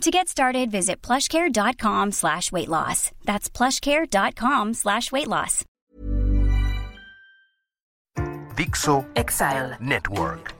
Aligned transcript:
To 0.00 0.10
get 0.10 0.28
started, 0.28 0.70
visit 0.70 1.00
plushcare.com 1.02 2.12
slash 2.12 2.52
weight 2.52 2.68
loss. 2.68 3.10
That's 3.24 3.48
plushcare.com 3.48 4.74
slash 4.74 5.10
weight 5.12 5.28
loss. 5.28 5.64
Dixo 8.56 9.06
Exile. 9.16 9.76
Network. 9.80 10.54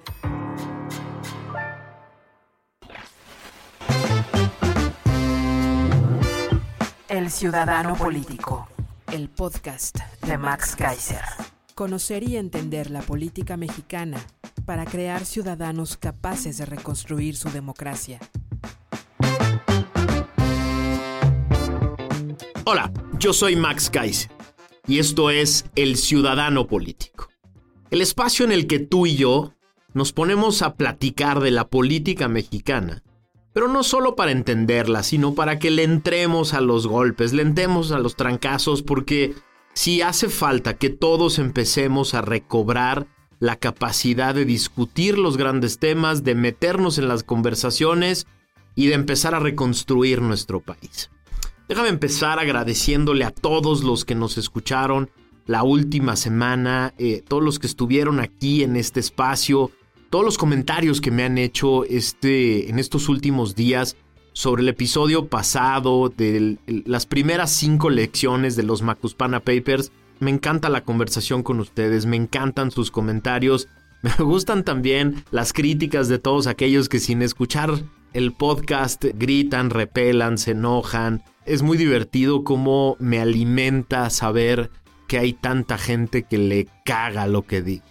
El 7.08 7.30
Ciudadano 7.30 7.94
Político. 7.96 8.68
El 9.12 9.28
podcast 9.28 9.98
De 10.26 10.38
Max 10.38 10.74
Kaiser. 10.76 11.20
Conocer 11.74 12.22
y 12.22 12.36
entender 12.36 12.90
la 12.90 13.02
política 13.02 13.56
mexicana 13.56 14.18
para 14.64 14.84
crear 14.84 15.24
ciudadanos 15.24 15.96
capaces 15.96 16.56
de 16.58 16.66
reconstruir 16.66 17.36
su 17.36 17.50
democracia. 17.50 18.18
Hola, 22.64 22.92
yo 23.18 23.32
soy 23.32 23.56
Max 23.56 23.90
Kaiser 23.90 24.30
y 24.86 24.98
esto 24.98 25.30
es 25.30 25.66
El 25.74 25.96
Ciudadano 25.96 26.66
Político. 26.66 27.28
El 27.90 28.00
espacio 28.00 28.44
en 28.44 28.52
el 28.52 28.66
que 28.66 28.78
tú 28.78 29.06
y 29.06 29.16
yo 29.16 29.52
nos 29.92 30.12
ponemos 30.12 30.62
a 30.62 30.74
platicar 30.74 31.40
de 31.40 31.50
la 31.50 31.68
política 31.68 32.28
mexicana, 32.28 33.02
pero 33.52 33.68
no 33.68 33.82
solo 33.84 34.16
para 34.16 34.32
entenderla, 34.32 35.02
sino 35.02 35.34
para 35.34 35.58
que 35.58 35.70
le 35.70 35.84
entremos 35.84 36.54
a 36.54 36.60
los 36.60 36.86
golpes, 36.86 37.32
le 37.32 37.42
entremos 37.42 37.92
a 37.92 37.98
los 37.98 38.16
trancazos, 38.16 38.82
porque 38.82 39.34
si 39.74 40.02
hace 40.02 40.28
falta 40.28 40.74
que 40.74 40.90
todos 40.90 41.38
empecemos 41.38 42.14
a 42.14 42.22
recobrar 42.22 43.06
la 43.38 43.56
capacidad 43.56 44.34
de 44.34 44.44
discutir 44.44 45.18
los 45.18 45.36
grandes 45.36 45.78
temas, 45.78 46.24
de 46.24 46.34
meternos 46.34 46.98
en 46.98 47.08
las 47.08 47.22
conversaciones 47.22 48.26
y 48.74 48.86
de 48.86 48.94
empezar 48.94 49.34
a 49.34 49.40
reconstruir 49.40 50.20
nuestro 50.20 50.60
país. 50.60 51.10
Déjame 51.68 51.88
empezar 51.88 52.38
agradeciéndole 52.38 53.24
a 53.24 53.30
todos 53.30 53.82
los 53.82 54.04
que 54.04 54.14
nos 54.14 54.36
escucharon 54.36 55.10
la 55.46 55.62
última 55.62 56.16
semana, 56.16 56.94
eh, 56.98 57.22
todos 57.26 57.42
los 57.42 57.58
que 57.58 57.66
estuvieron 57.66 58.20
aquí 58.20 58.62
en 58.62 58.76
este 58.76 59.00
espacio, 59.00 59.70
todos 60.10 60.24
los 60.24 60.38
comentarios 60.38 61.00
que 61.00 61.10
me 61.10 61.24
han 61.24 61.38
hecho 61.38 61.84
este, 61.84 62.70
en 62.70 62.78
estos 62.78 63.08
últimos 63.08 63.54
días 63.54 63.96
sobre 64.32 64.62
el 64.62 64.68
episodio 64.68 65.28
pasado 65.28 66.12
de 66.14 66.58
las 66.66 67.06
primeras 67.06 67.50
cinco 67.50 67.88
lecciones 67.88 68.56
de 68.56 68.62
los 68.62 68.82
Macuspana 68.82 69.40
Papers. 69.40 69.92
Me 70.20 70.30
encanta 70.30 70.68
la 70.68 70.84
conversación 70.84 71.42
con 71.42 71.60
ustedes, 71.60 72.06
me 72.06 72.16
encantan 72.16 72.70
sus 72.70 72.90
comentarios, 72.90 73.68
me 74.02 74.24
gustan 74.24 74.64
también 74.64 75.24
las 75.30 75.52
críticas 75.52 76.08
de 76.08 76.18
todos 76.18 76.46
aquellos 76.46 76.88
que 76.88 77.00
sin 77.00 77.22
escuchar 77.22 77.82
el 78.14 78.32
podcast 78.32 79.04
gritan, 79.14 79.70
repelan, 79.70 80.38
se 80.38 80.52
enojan. 80.52 81.22
Es 81.44 81.62
muy 81.62 81.76
divertido 81.76 82.44
cómo 82.44 82.96
me 83.00 83.18
alimenta 83.18 84.08
saber 84.08 84.70
que 85.08 85.18
hay 85.18 85.34
tanta 85.34 85.76
gente 85.76 86.22
que 86.22 86.38
le 86.38 86.68
caga 86.84 87.26
lo 87.26 87.42
que 87.42 87.60
digo. 87.60 87.84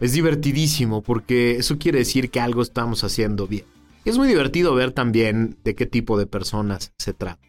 Es 0.00 0.12
divertidísimo 0.12 1.02
porque 1.02 1.56
eso 1.56 1.78
quiere 1.78 1.98
decir 1.98 2.30
que 2.30 2.40
algo 2.40 2.62
estamos 2.62 3.04
haciendo 3.04 3.46
bien. 3.46 3.66
Es 4.04 4.18
muy 4.18 4.26
divertido 4.26 4.74
ver 4.74 4.90
también 4.90 5.58
de 5.62 5.76
qué 5.76 5.86
tipo 5.86 6.18
de 6.18 6.26
personas 6.26 6.92
se 6.98 7.12
trata. 7.12 7.40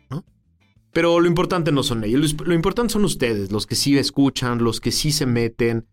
Pero 0.92 1.20
lo 1.20 1.28
importante 1.28 1.72
no 1.72 1.82
son 1.82 2.04
ellos, 2.04 2.36
lo 2.46 2.54
importante 2.54 2.94
son 2.94 3.04
ustedes, 3.04 3.52
los 3.52 3.66
que 3.66 3.74
sí 3.74 3.98
escuchan, 3.98 4.64
los 4.64 4.80
que 4.80 4.92
sí 4.92 5.12
se 5.12 5.26
meten, 5.26 5.88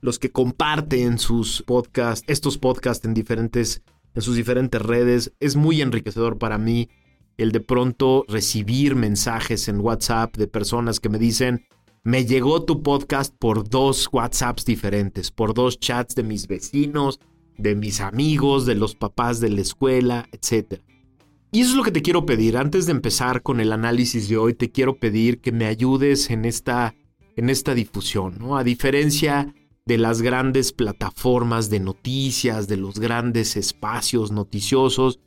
los 0.00 0.20
que 0.20 0.30
comparten 0.30 1.18
sus 1.18 1.62
podcasts, 1.62 2.24
estos 2.28 2.58
podcasts 2.58 3.04
en 3.04 3.14
diferentes 3.14 3.82
en 4.14 4.22
sus 4.22 4.36
diferentes 4.36 4.80
redes. 4.80 5.32
Es 5.40 5.56
muy 5.56 5.82
enriquecedor 5.82 6.38
para 6.38 6.58
mí 6.58 6.88
el 7.36 7.52
de 7.52 7.60
pronto 7.60 8.24
recibir 8.28 8.94
mensajes 8.94 9.68
en 9.68 9.80
WhatsApp 9.80 10.36
de 10.36 10.46
personas 10.46 11.00
que 11.00 11.08
me 11.08 11.18
dicen, 11.18 11.66
me 12.04 12.26
llegó 12.26 12.64
tu 12.64 12.82
podcast 12.82 13.34
por 13.36 13.68
dos 13.68 14.08
WhatsApps 14.12 14.64
diferentes, 14.64 15.30
por 15.30 15.54
dos 15.54 15.80
chats 15.80 16.14
de 16.14 16.22
mis 16.22 16.46
vecinos, 16.46 17.18
de 17.56 17.74
mis 17.74 18.00
amigos, 18.00 18.66
de 18.66 18.74
los 18.74 18.94
papás 18.94 19.40
de 19.40 19.50
la 19.50 19.62
escuela, 19.62 20.28
etc. 20.32 20.82
Y 21.50 21.60
eso 21.60 21.70
es 21.70 21.76
lo 21.76 21.82
que 21.82 21.92
te 21.92 22.02
quiero 22.02 22.26
pedir. 22.26 22.56
Antes 22.56 22.86
de 22.86 22.92
empezar 22.92 23.42
con 23.42 23.60
el 23.60 23.72
análisis 23.72 24.28
de 24.28 24.36
hoy, 24.36 24.54
te 24.54 24.70
quiero 24.70 24.96
pedir 24.98 25.40
que 25.40 25.52
me 25.52 25.66
ayudes 25.66 26.30
en 26.30 26.44
esta, 26.44 26.94
en 27.36 27.48
esta 27.48 27.74
difusión, 27.74 28.36
¿no? 28.38 28.56
A 28.56 28.64
diferencia 28.64 29.54
de 29.86 29.98
las 29.98 30.22
grandes 30.22 30.72
plataformas 30.72 31.68
de 31.68 31.78
noticias, 31.78 32.68
de 32.68 32.78
los 32.78 32.98
grandes 32.98 33.56
espacios 33.56 34.32
noticiosos. 34.32 35.20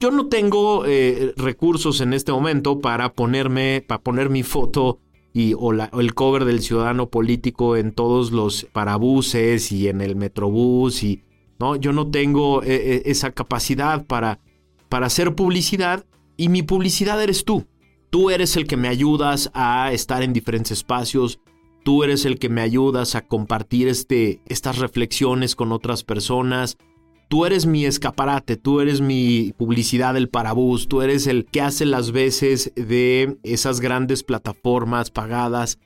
Yo 0.00 0.10
no 0.10 0.26
tengo 0.26 0.84
eh, 0.84 1.32
recursos 1.36 2.00
en 2.00 2.12
este 2.12 2.32
momento 2.32 2.80
para 2.80 3.12
ponerme, 3.12 3.84
para 3.86 4.02
poner 4.02 4.28
mi 4.28 4.42
foto 4.42 4.98
y, 5.32 5.54
o, 5.56 5.72
el 5.72 6.14
cover 6.14 6.44
del 6.44 6.60
ciudadano 6.60 7.08
político 7.08 7.76
en 7.76 7.92
todos 7.92 8.32
los 8.32 8.64
parabuses 8.72 9.70
y 9.70 9.86
en 9.86 10.00
el 10.00 10.16
metrobús 10.16 11.04
y 11.04 11.22
no, 11.60 11.76
yo 11.76 11.92
no 11.92 12.10
tengo 12.10 12.64
eh, 12.64 12.68
eh, 12.74 13.02
esa 13.04 13.30
capacidad 13.30 14.06
para, 14.06 14.40
para 14.88 15.06
hacer 15.06 15.36
publicidad 15.36 16.04
y 16.36 16.48
mi 16.48 16.62
publicidad 16.62 17.22
eres 17.22 17.44
tú. 17.44 17.64
Tú 18.08 18.30
eres 18.30 18.56
el 18.56 18.66
que 18.66 18.76
me 18.76 18.88
ayudas 18.88 19.52
a 19.54 19.92
estar 19.92 20.24
en 20.24 20.32
diferentes 20.32 20.72
espacios, 20.72 21.38
Tú 21.82 22.04
eres 22.04 22.24
el 22.24 22.38
que 22.38 22.48
me 22.48 22.60
ayudas 22.60 23.14
a 23.14 23.22
compartir 23.22 23.88
este, 23.88 24.40
estas 24.46 24.78
reflexiones 24.78 25.56
con 25.56 25.72
otras 25.72 26.04
personas. 26.04 26.76
Tú 27.28 27.46
eres 27.46 27.64
mi 27.64 27.86
escaparate, 27.86 28.56
tú 28.56 28.80
eres 28.80 29.00
mi 29.00 29.54
publicidad 29.56 30.14
del 30.14 30.28
parabús, 30.28 30.88
tú 30.88 31.00
eres 31.00 31.26
el 31.26 31.46
que 31.46 31.60
hace 31.60 31.86
las 31.86 32.12
veces 32.12 32.72
de 32.74 33.38
esas 33.44 33.80
grandes 33.80 34.24
plataformas 34.24 35.10
pagadas 35.10 35.78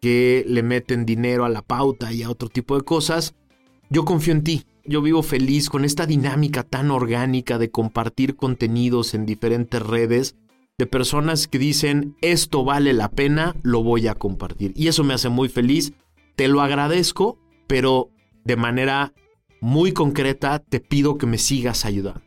que 0.00 0.44
le 0.46 0.62
meten 0.62 1.06
dinero 1.06 1.44
a 1.44 1.48
la 1.48 1.62
pauta 1.62 2.12
y 2.12 2.22
a 2.22 2.30
otro 2.30 2.48
tipo 2.48 2.76
de 2.76 2.82
cosas. 2.82 3.34
Yo 3.88 4.04
confío 4.04 4.34
en 4.34 4.44
ti, 4.44 4.64
yo 4.84 5.02
vivo 5.02 5.22
feliz 5.22 5.68
con 5.68 5.84
esta 5.84 6.06
dinámica 6.06 6.62
tan 6.62 6.90
orgánica 6.90 7.58
de 7.58 7.70
compartir 7.70 8.36
contenidos 8.36 9.14
en 9.14 9.26
diferentes 9.26 9.82
redes 9.82 10.36
de 10.80 10.86
personas 10.86 11.46
que 11.46 11.58
dicen, 11.58 12.16
esto 12.22 12.64
vale 12.64 12.94
la 12.94 13.10
pena, 13.10 13.54
lo 13.62 13.82
voy 13.82 14.06
a 14.06 14.14
compartir. 14.14 14.72
Y 14.74 14.88
eso 14.88 15.04
me 15.04 15.12
hace 15.12 15.28
muy 15.28 15.50
feliz, 15.50 15.92
te 16.36 16.48
lo 16.48 16.62
agradezco, 16.62 17.38
pero 17.66 18.08
de 18.44 18.56
manera 18.56 19.12
muy 19.60 19.92
concreta 19.92 20.58
te 20.58 20.80
pido 20.80 21.18
que 21.18 21.26
me 21.26 21.36
sigas 21.36 21.84
ayudando. 21.84 22.22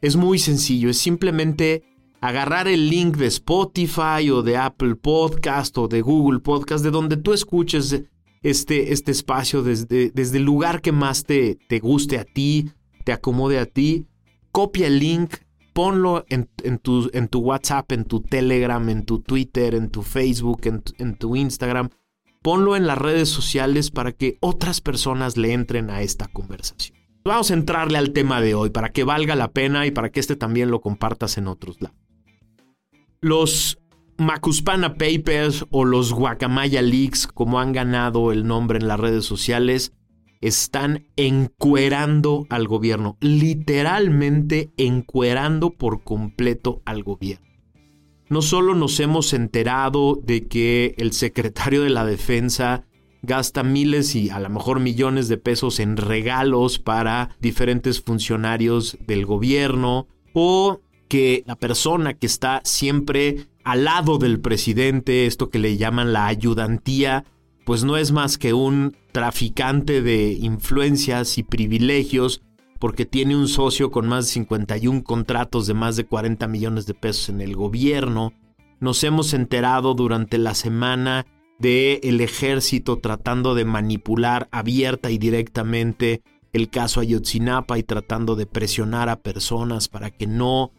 Es 0.00 0.16
muy 0.16 0.40
sencillo, 0.40 0.90
es 0.90 0.98
simplemente 0.98 1.84
agarrar 2.20 2.66
el 2.66 2.90
link 2.90 3.16
de 3.16 3.26
Spotify 3.26 4.28
o 4.32 4.42
de 4.42 4.56
Apple 4.56 4.96
Podcast 4.96 5.78
o 5.78 5.86
de 5.86 6.00
Google 6.00 6.40
Podcast, 6.40 6.82
de 6.82 6.90
donde 6.90 7.16
tú 7.16 7.32
escuches 7.32 8.02
este, 8.42 8.92
este 8.92 9.12
espacio 9.12 9.62
desde, 9.62 10.10
desde 10.10 10.38
el 10.38 10.44
lugar 10.44 10.80
que 10.82 10.90
más 10.90 11.22
te, 11.22 11.58
te 11.68 11.78
guste 11.78 12.18
a 12.18 12.24
ti, 12.24 12.72
te 13.04 13.12
acomode 13.12 13.60
a 13.60 13.66
ti. 13.66 14.06
Copia 14.50 14.88
el 14.88 14.98
link, 14.98 15.34
ponlo 15.78 16.24
en, 16.28 16.48
tu, 16.80 17.38
WhatsApp, 17.38 17.92
en 17.92 18.04
tu 18.04 18.18
Telegram, 18.20 18.88
en 18.88 19.04
tu 19.04 19.20
Twitter, 19.20 19.76
en 19.76 19.90
tu 19.90 20.02
Facebook, 20.02 20.62
en 20.64 20.82
en 20.98 21.14
tu 21.14 21.36
Instagram. 21.36 21.90
Ponlo 22.42 22.74
en 22.74 22.88
las 22.88 22.98
redes 22.98 23.28
sociales 23.28 23.92
para 23.92 24.10
que 24.10 24.38
otras 24.40 24.80
personas 24.80 25.36
le 25.36 25.52
entren 25.52 25.88
a 25.90 26.02
esta 26.02 26.26
conversación. 26.26 26.98
Vamos 27.24 27.52
a 27.52 27.54
entrarle 27.54 27.96
al 27.96 28.12
tema 28.12 28.40
de 28.40 28.56
hoy 28.56 28.70
para 28.70 28.88
que 28.88 29.04
valga 29.04 29.36
la 29.36 29.52
pena 29.52 29.86
y 29.86 29.92
para 29.92 30.10
que 30.10 30.18
este 30.18 30.34
también 30.34 30.72
lo 30.72 30.80
compartas 30.80 31.38
en 31.38 31.46
otros 31.46 31.80
lados. 31.80 31.96
Los 33.20 33.78
Macuspana 34.16 34.94
Papers 34.94 35.64
o 35.70 35.84
los 35.84 36.12
Guacamaya 36.12 36.82
Leaks, 36.82 37.28
como 37.28 37.60
han 37.60 37.70
ganado 37.70 38.32
el 38.32 38.48
nombre 38.48 38.80
en 38.80 38.88
las 38.88 38.98
redes 38.98 39.26
sociales, 39.26 39.92
están 40.40 41.06
encuerando 41.16 42.46
al 42.50 42.68
gobierno, 42.68 43.16
literalmente 43.20 44.70
encuerando 44.76 45.70
por 45.70 46.02
completo 46.02 46.82
al 46.84 47.02
gobierno. 47.02 47.46
No 48.28 48.42
solo 48.42 48.74
nos 48.74 49.00
hemos 49.00 49.32
enterado 49.32 50.20
de 50.22 50.46
que 50.46 50.94
el 50.98 51.12
secretario 51.12 51.82
de 51.82 51.90
la 51.90 52.04
defensa 52.04 52.84
gasta 53.22 53.62
miles 53.62 54.14
y 54.14 54.30
a 54.30 54.38
lo 54.38 54.48
mejor 54.50 54.80
millones 54.80 55.28
de 55.28 55.38
pesos 55.38 55.80
en 55.80 55.96
regalos 55.96 56.78
para 56.78 57.30
diferentes 57.40 58.00
funcionarios 58.00 58.98
del 59.06 59.26
gobierno 59.26 60.06
o 60.34 60.80
que 61.08 61.42
la 61.46 61.56
persona 61.56 62.14
que 62.14 62.26
está 62.26 62.60
siempre 62.64 63.46
al 63.64 63.84
lado 63.84 64.18
del 64.18 64.40
presidente, 64.40 65.26
esto 65.26 65.50
que 65.50 65.58
le 65.58 65.76
llaman 65.76 66.12
la 66.12 66.26
ayudantía, 66.26 67.24
pues 67.68 67.84
no 67.84 67.98
es 67.98 68.12
más 68.12 68.38
que 68.38 68.54
un 68.54 68.96
traficante 69.12 70.00
de 70.00 70.32
influencias 70.32 71.36
y 71.36 71.42
privilegios 71.42 72.40
porque 72.78 73.04
tiene 73.04 73.36
un 73.36 73.46
socio 73.46 73.90
con 73.90 74.08
más 74.08 74.24
de 74.24 74.32
51 74.32 75.04
contratos 75.04 75.66
de 75.66 75.74
más 75.74 75.94
de 75.96 76.06
40 76.06 76.48
millones 76.48 76.86
de 76.86 76.94
pesos 76.94 77.28
en 77.28 77.42
el 77.42 77.54
gobierno. 77.54 78.32
Nos 78.80 79.04
hemos 79.04 79.34
enterado 79.34 79.92
durante 79.92 80.38
la 80.38 80.54
semana 80.54 81.26
de 81.58 82.00
el 82.04 82.22
ejército 82.22 83.00
tratando 83.00 83.54
de 83.54 83.66
manipular 83.66 84.48
abierta 84.50 85.10
y 85.10 85.18
directamente 85.18 86.22
el 86.54 86.70
caso 86.70 87.00
Ayotzinapa 87.00 87.78
y 87.78 87.82
tratando 87.82 88.34
de 88.34 88.46
presionar 88.46 89.10
a 89.10 89.20
personas 89.20 89.88
para 89.88 90.10
que 90.10 90.26
no 90.26 90.72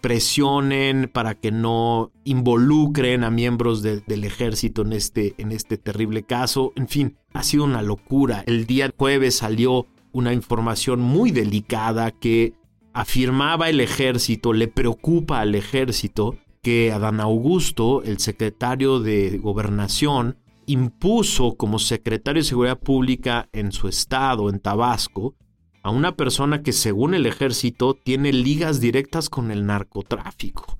presionen, 0.00 1.10
para 1.12 1.34
que 1.34 1.50
no 1.50 2.12
involucren 2.24 3.24
a 3.24 3.30
miembros 3.30 3.82
del 3.82 4.24
ejército 4.24 4.82
en 4.82 4.92
este, 4.92 5.34
en 5.38 5.52
este 5.52 5.76
terrible 5.76 6.22
caso. 6.22 6.72
En 6.76 6.88
fin, 6.88 7.16
ha 7.32 7.42
sido 7.42 7.64
una 7.64 7.82
locura. 7.82 8.42
El 8.46 8.66
día 8.66 8.90
jueves 8.96 9.36
salió 9.36 9.86
una 10.12 10.32
información 10.32 11.00
muy 11.00 11.30
delicada 11.30 12.10
que 12.10 12.54
afirmaba 12.92 13.68
el 13.68 13.80
ejército, 13.80 14.52
le 14.52 14.68
preocupa 14.68 15.40
al 15.40 15.54
ejército 15.54 16.36
que 16.62 16.92
Adán 16.92 17.20
Augusto, 17.20 18.02
el 18.02 18.18
secretario 18.18 19.00
de 19.00 19.38
gobernación, 19.38 20.36
impuso 20.66 21.56
como 21.56 21.78
secretario 21.78 22.42
de 22.42 22.48
Seguridad 22.48 22.78
Pública 22.78 23.48
en 23.52 23.72
su 23.72 23.88
estado, 23.88 24.50
en 24.50 24.60
Tabasco, 24.60 25.34
a 25.82 25.90
una 25.90 26.16
persona 26.16 26.62
que 26.62 26.72
según 26.72 27.14
el 27.14 27.26
ejército 27.26 27.94
tiene 27.94 28.32
ligas 28.32 28.80
directas 28.80 29.30
con 29.30 29.50
el 29.50 29.66
narcotráfico. 29.66 30.78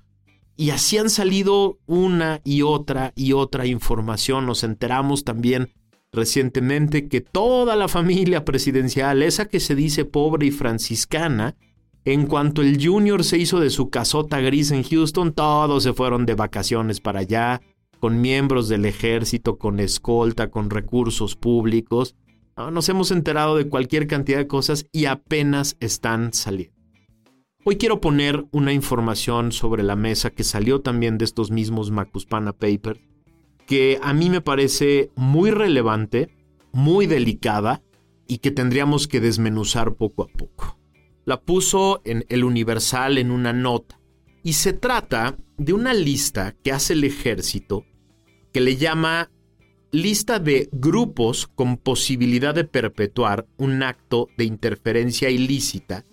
Y 0.57 0.71
así 0.71 0.99
han 0.99 1.09
salido 1.09 1.79
una 1.87 2.43
y 2.45 2.63
otra 2.63 3.13
y 3.17 3.33
otra 3.33 3.67
información. 3.67 4.45
Nos 4.45 4.63
enteramos 4.63 5.25
también 5.25 5.71
recientemente 6.13 7.09
que 7.09 7.21
toda 7.21 7.77
la 7.77 7.89
familia 7.89 8.45
presidencial, 8.45 9.23
esa 9.23 9.47
que 9.47 9.61
se 9.61 9.75
dice 9.75 10.05
pobre 10.05 10.47
y 10.47 10.51
franciscana, 10.51 11.57
en 12.05 12.27
cuanto 12.27 12.63
el 12.63 12.85
Junior 12.85 13.25
se 13.25 13.39
hizo 13.39 13.61
de 13.61 13.71
su 13.71 13.91
casota 13.91 14.41
gris 14.41 14.71
en 14.71 14.83
Houston, 14.83 15.33
todos 15.33 15.83
se 15.83 15.93
fueron 15.93 16.27
de 16.27 16.35
vacaciones 16.35 17.01
para 17.01 17.21
allá, 17.21 17.61
con 17.99 18.21
miembros 18.21 18.69
del 18.69 18.87
ejército, 18.87 19.59
con 19.59 19.79
escolta, 19.81 20.51
con 20.51 20.71
recursos 20.71 21.37
públicos. 21.37 22.17
Nos 22.71 22.89
hemos 22.89 23.11
enterado 23.11 23.57
de 23.57 23.69
cualquier 23.69 24.07
cantidad 24.07 24.39
de 24.39 24.47
cosas 24.47 24.87
y 24.93 25.07
apenas 25.07 25.77
están 25.81 26.33
saliendo. 26.33 26.77
Hoy 27.65 27.77
quiero 27.77 28.01
poner 28.01 28.45
una 28.53 28.73
información 28.73 29.53
sobre 29.53 29.83
la 29.83 29.97
mesa 29.97 30.31
que 30.31 30.45
salió 30.45 30.81
también 30.81 31.19
de 31.19 31.25
estos 31.25 31.51
mismos 31.51 31.91
Macuspana 31.91 32.53
Papers 32.53 33.01
que 33.71 34.01
a 34.03 34.13
mí 34.13 34.31
me 34.31 34.41
parece 34.41 35.13
muy 35.15 35.53
relevante, 35.53 36.29
muy 36.73 37.07
delicada 37.07 37.85
y 38.27 38.39
que 38.39 38.51
tendríamos 38.51 39.07
que 39.07 39.21
desmenuzar 39.21 39.95
poco 39.95 40.25
a 40.25 40.27
poco. 40.27 40.77
La 41.25 41.41
puso 41.41 42.01
en 42.05 42.25
El 42.29 42.43
Universal 42.43 43.17
en 43.17 43.31
una 43.31 43.53
nota 43.53 44.01
y 44.43 44.55
se 44.55 44.73
trata 44.73 45.37
de 45.57 45.73
una 45.73 45.95
lista 45.95 46.57
que 46.65 46.73
hace 46.73 46.95
el 46.95 47.05
ejército 47.05 47.85
que 48.53 48.61
le 48.61 48.77
llama 48.77 49.31
lista 49.93 50.39
de 50.39 50.69
grupos 50.73 51.47
con 51.47 51.77
posibilidad 51.77 52.55
de 52.55 52.65
perpetuar 52.65 53.47
un 53.57 53.83
acto 53.83 54.29
de 54.37 54.45
interferencia 54.45 55.31
ilícita, 55.31 56.05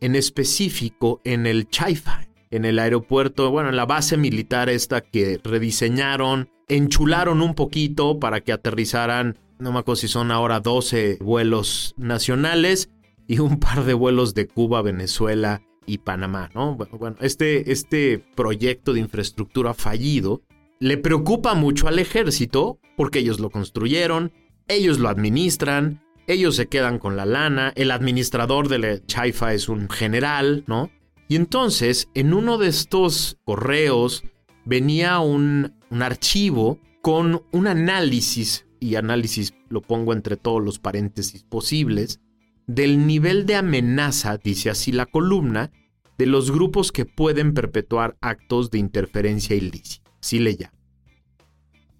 en 0.00 0.16
específico 0.16 1.20
en 1.24 1.46
el 1.46 1.68
Chaifa, 1.68 2.26
en 2.50 2.64
el 2.64 2.78
aeropuerto, 2.78 3.50
bueno, 3.50 3.70
en 3.70 3.76
la 3.76 3.86
base 3.86 4.16
militar 4.16 4.68
esta 4.68 5.00
que 5.00 5.40
rediseñaron, 5.42 6.50
enchularon 6.68 7.40
un 7.40 7.54
poquito 7.54 8.18
para 8.18 8.40
que 8.40 8.52
aterrizaran, 8.52 9.38
no 9.58 9.72
me 9.72 9.78
acuerdo 9.78 9.96
si 9.96 10.08
son 10.08 10.30
ahora 10.30 10.60
12 10.60 11.18
vuelos 11.20 11.94
nacionales 11.96 12.90
y 13.26 13.38
un 13.38 13.58
par 13.58 13.84
de 13.84 13.94
vuelos 13.94 14.34
de 14.34 14.48
Cuba, 14.48 14.82
Venezuela 14.82 15.62
y 15.86 15.98
Panamá, 15.98 16.50
¿no? 16.54 16.76
Bueno, 16.76 17.16
este, 17.20 17.72
este 17.72 18.18
proyecto 18.34 18.92
de 18.92 19.00
infraestructura 19.00 19.72
fallido 19.74 20.42
le 20.82 20.98
preocupa 20.98 21.54
mucho 21.54 21.86
al 21.86 22.00
ejército 22.00 22.80
porque 22.96 23.20
ellos 23.20 23.38
lo 23.38 23.50
construyeron, 23.50 24.32
ellos 24.66 24.98
lo 24.98 25.08
administran, 25.08 26.02
ellos 26.26 26.56
se 26.56 26.66
quedan 26.66 26.98
con 26.98 27.16
la 27.16 27.24
lana, 27.24 27.72
el 27.76 27.92
administrador 27.92 28.68
de 28.68 28.78
la 28.80 29.06
Chaifa 29.06 29.54
es 29.54 29.68
un 29.68 29.88
general, 29.88 30.64
¿no? 30.66 30.90
Y 31.28 31.36
entonces, 31.36 32.08
en 32.14 32.34
uno 32.34 32.58
de 32.58 32.66
estos 32.66 33.38
correos 33.44 34.24
venía 34.64 35.20
un, 35.20 35.72
archivo 36.00 36.80
con 37.00 37.44
un 37.52 37.68
análisis, 37.68 38.66
y 38.80 38.96
análisis 38.96 39.54
lo 39.68 39.82
pongo 39.82 40.12
entre 40.12 40.36
todos 40.36 40.60
los 40.60 40.80
paréntesis 40.80 41.44
posibles, 41.44 42.20
del 42.66 43.06
nivel 43.06 43.46
de 43.46 43.54
amenaza, 43.54 44.36
dice 44.36 44.68
así 44.68 44.90
la 44.90 45.06
columna, 45.06 45.70
de 46.18 46.26
los 46.26 46.50
grupos 46.50 46.90
que 46.90 47.04
pueden 47.04 47.54
perpetuar 47.54 48.16
actos 48.20 48.72
de 48.72 48.78
interferencia 48.78 49.54
ilícita. 49.54 50.10
Así 50.20 50.38
le 50.38 50.56
llama. 50.56 50.71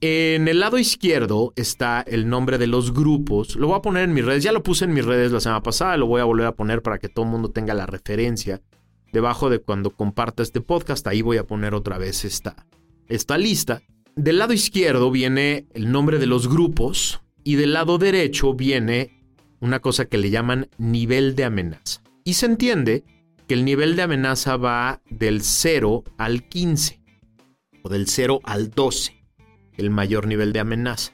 En 0.02 0.48
el 0.48 0.60
lado 0.60 0.78
izquierdo 0.78 1.54
está 1.56 2.02
el 2.02 2.28
nombre 2.28 2.58
de 2.58 2.66
los 2.66 2.92
grupos. 2.92 3.56
Lo 3.56 3.68
voy 3.68 3.76
a 3.76 3.82
poner 3.82 4.04
en 4.04 4.12
mis 4.12 4.24
redes. 4.24 4.42
Ya 4.42 4.52
lo 4.52 4.62
puse 4.62 4.84
en 4.84 4.92
mis 4.92 5.06
redes 5.06 5.32
la 5.32 5.40
semana 5.40 5.62
pasada. 5.62 5.96
Lo 5.96 6.06
voy 6.06 6.20
a 6.20 6.24
volver 6.24 6.46
a 6.46 6.56
poner 6.56 6.82
para 6.82 6.98
que 6.98 7.08
todo 7.08 7.24
el 7.24 7.30
mundo 7.30 7.50
tenga 7.50 7.72
la 7.72 7.86
referencia 7.86 8.60
debajo 9.12 9.50
de 9.50 9.60
cuando 9.60 9.90
comparta 9.90 10.42
este 10.42 10.60
podcast, 10.60 11.06
ahí 11.06 11.22
voy 11.22 11.36
a 11.36 11.46
poner 11.46 11.74
otra 11.74 11.98
vez 11.98 12.24
esta, 12.24 12.56
lista. 13.38 13.82
Del 14.16 14.38
lado 14.38 14.52
izquierdo 14.52 15.10
viene 15.10 15.66
el 15.74 15.92
nombre 15.92 16.18
de 16.18 16.26
los 16.26 16.48
grupos 16.48 17.20
y 17.44 17.54
del 17.54 17.74
lado 17.74 17.98
derecho 17.98 18.54
viene 18.54 19.22
una 19.60 19.80
cosa 19.80 20.06
que 20.06 20.18
le 20.18 20.30
llaman 20.30 20.68
nivel 20.78 21.36
de 21.36 21.44
amenaza. 21.44 22.02
Y 22.24 22.34
se 22.34 22.46
entiende 22.46 23.04
que 23.46 23.54
el 23.54 23.64
nivel 23.64 23.96
de 23.96 24.02
amenaza 24.02 24.56
va 24.56 25.00
del 25.08 25.42
0 25.42 26.04
al 26.16 26.48
15 26.48 27.00
o 27.82 27.88
del 27.88 28.06
0 28.06 28.40
al 28.44 28.70
12, 28.70 29.21
el 29.76 29.90
mayor 29.90 30.26
nivel 30.26 30.52
de 30.52 30.60
amenaza. 30.60 31.12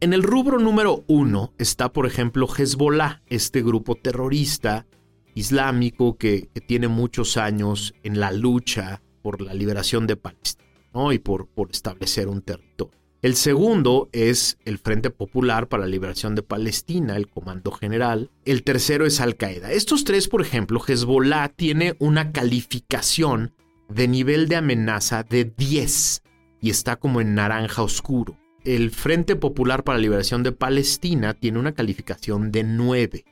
En 0.00 0.12
el 0.12 0.22
rubro 0.22 0.58
número 0.58 1.04
1 1.06 1.54
está, 1.58 1.92
por 1.92 2.06
ejemplo, 2.06 2.48
Hezbollah, 2.48 3.22
este 3.26 3.62
grupo 3.62 3.94
terrorista 3.94 4.86
islámico 5.34 6.16
que, 6.18 6.48
tiene 6.66 6.88
muchos 6.88 7.36
años 7.36 7.94
en 8.02 8.18
la 8.18 8.32
lucha 8.32 9.00
por 9.22 9.40
la 9.40 9.54
liberación 9.54 10.06
de 10.06 10.16
Palestina 10.16 10.64
y 11.12 11.18
por, 11.18 11.46
por 11.46 11.70
establecer 11.70 12.28
un 12.28 12.42
territorio. 12.42 12.98
El 13.22 13.36
segundo 13.36 14.08
es 14.10 14.58
el 14.64 14.78
Frente 14.78 15.10
Popular 15.10 15.68
para 15.68 15.84
la 15.84 15.88
Liberación 15.88 16.34
de 16.34 16.42
Palestina, 16.42 17.16
el 17.16 17.28
Comando 17.28 17.70
General. 17.70 18.32
El 18.44 18.64
tercero 18.64 19.06
es 19.06 19.20
Al 19.20 19.36
Qaeda. 19.36 19.70
Estos 19.70 20.02
tres, 20.02 20.26
por 20.26 20.42
ejemplo, 20.42 20.82
Hezbollah 20.84 21.50
tiene 21.50 21.94
una 22.00 22.32
calificación 22.32 23.54
de 23.88 24.08
nivel 24.08 24.48
de 24.48 24.56
amenaza 24.56 25.22
de 25.22 25.44
10 25.44 26.21
y 26.62 26.70
está 26.70 26.96
como 26.96 27.20
en 27.20 27.34
naranja 27.34 27.82
oscuro. 27.82 28.38
El 28.64 28.92
Frente 28.92 29.36
Popular 29.36 29.82
para 29.82 29.98
la 29.98 30.02
Liberación 30.02 30.42
de 30.44 30.52
Palestina 30.52 31.34
tiene 31.34 31.58
una 31.58 31.72
calificación 31.72 32.52
de 32.52 32.62
9. 32.62 33.24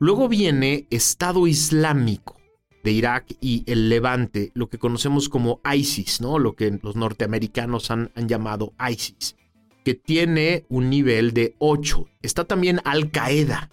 Luego 0.00 0.28
viene 0.28 0.86
Estado 0.90 1.46
Islámico 1.46 2.36
de 2.82 2.90
Irak 2.90 3.32
y 3.40 3.62
el 3.66 3.88
Levante, 3.88 4.50
lo 4.54 4.68
que 4.68 4.78
conocemos 4.78 5.28
como 5.28 5.60
ISIS, 5.72 6.20
¿no? 6.20 6.38
Lo 6.38 6.54
que 6.54 6.78
los 6.82 6.96
norteamericanos 6.96 7.90
han, 7.90 8.10
han 8.16 8.28
llamado 8.28 8.74
ISIS, 8.90 9.36
que 9.84 9.94
tiene 9.94 10.66
un 10.68 10.90
nivel 10.90 11.32
de 11.32 11.54
8. 11.60 12.06
Está 12.22 12.44
también 12.44 12.80
Al 12.84 13.10
Qaeda, 13.12 13.70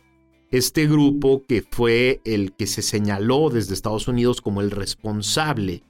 este 0.52 0.86
grupo 0.86 1.44
que 1.48 1.64
fue 1.70 2.22
el 2.24 2.54
que 2.54 2.68
se 2.68 2.84
señaló 2.84 3.50
desde 3.50 3.74
Estados 3.74 4.08
Unidos 4.08 4.42
como 4.42 4.62
el 4.62 4.70
responsable 4.70 5.84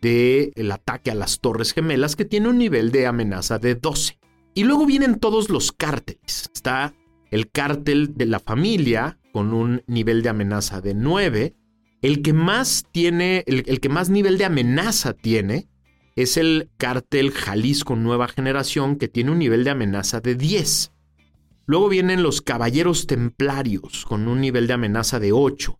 del 0.00 0.72
ataque 0.72 1.10
a 1.10 1.14
las 1.14 1.40
Torres 1.40 1.72
Gemelas, 1.72 2.16
que 2.16 2.24
tiene 2.24 2.48
un 2.48 2.58
nivel 2.58 2.92
de 2.92 3.06
amenaza 3.06 3.58
de 3.58 3.74
12. 3.74 4.18
Y 4.54 4.64
luego 4.64 4.86
vienen 4.86 5.18
todos 5.18 5.50
los 5.50 5.72
cárteles. 5.72 6.50
Está 6.54 6.94
el 7.30 7.50
cártel 7.50 8.14
de 8.16 8.26
la 8.26 8.40
familia, 8.40 9.18
con 9.32 9.52
un 9.52 9.82
nivel 9.86 10.22
de 10.22 10.28
amenaza 10.28 10.80
de 10.80 10.94
9. 10.94 11.54
El 12.02 12.22
que 12.22 12.32
más 12.32 12.84
tiene, 12.92 13.44
el, 13.46 13.80
que 13.80 13.88
más 13.88 14.10
nivel 14.10 14.38
de 14.38 14.46
amenaza 14.46 15.12
tiene 15.12 15.68
es 16.16 16.36
el 16.36 16.70
cártel 16.76 17.30
Jalisco 17.30 17.96
Nueva 17.96 18.28
Generación, 18.28 18.96
que 18.96 19.08
tiene 19.08 19.30
un 19.30 19.38
nivel 19.38 19.64
de 19.64 19.70
amenaza 19.70 20.20
de 20.20 20.34
10. 20.34 20.92
Luego 21.66 21.88
vienen 21.88 22.22
los 22.22 22.42
Caballeros 22.42 23.06
Templarios, 23.06 24.04
con 24.04 24.26
un 24.26 24.40
nivel 24.40 24.66
de 24.66 24.72
amenaza 24.72 25.20
de 25.20 25.32
8. 25.32 25.78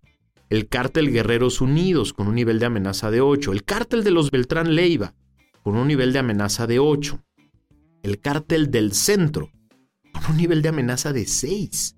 El 0.51 0.67
cártel 0.67 1.13
Guerreros 1.13 1.61
Unidos, 1.61 2.13
con 2.13 2.27
un 2.27 2.35
nivel 2.35 2.59
de 2.59 2.67
amenaza 2.67 3.13
de 3.13 3.21
8. 3.21 3.53
El 3.53 3.63
cártel 3.63 4.03
de 4.03 4.11
los 4.11 4.33
Beltrán 4.33 4.75
Leiva, 4.75 5.15
con 5.63 5.77
un 5.77 5.87
nivel 5.87 6.13
de 6.13 6.19
amenaza 6.19 6.67
de 6.67 6.81
8. 6.81 7.25
El 8.03 8.19
cártel 8.19 8.71
del 8.73 8.93
Centro, 8.93 9.53
con 10.13 10.33
un 10.33 10.37
nivel 10.37 10.61
de 10.61 10.71
amenaza 10.71 11.13
de 11.13 11.27
6 11.27 11.97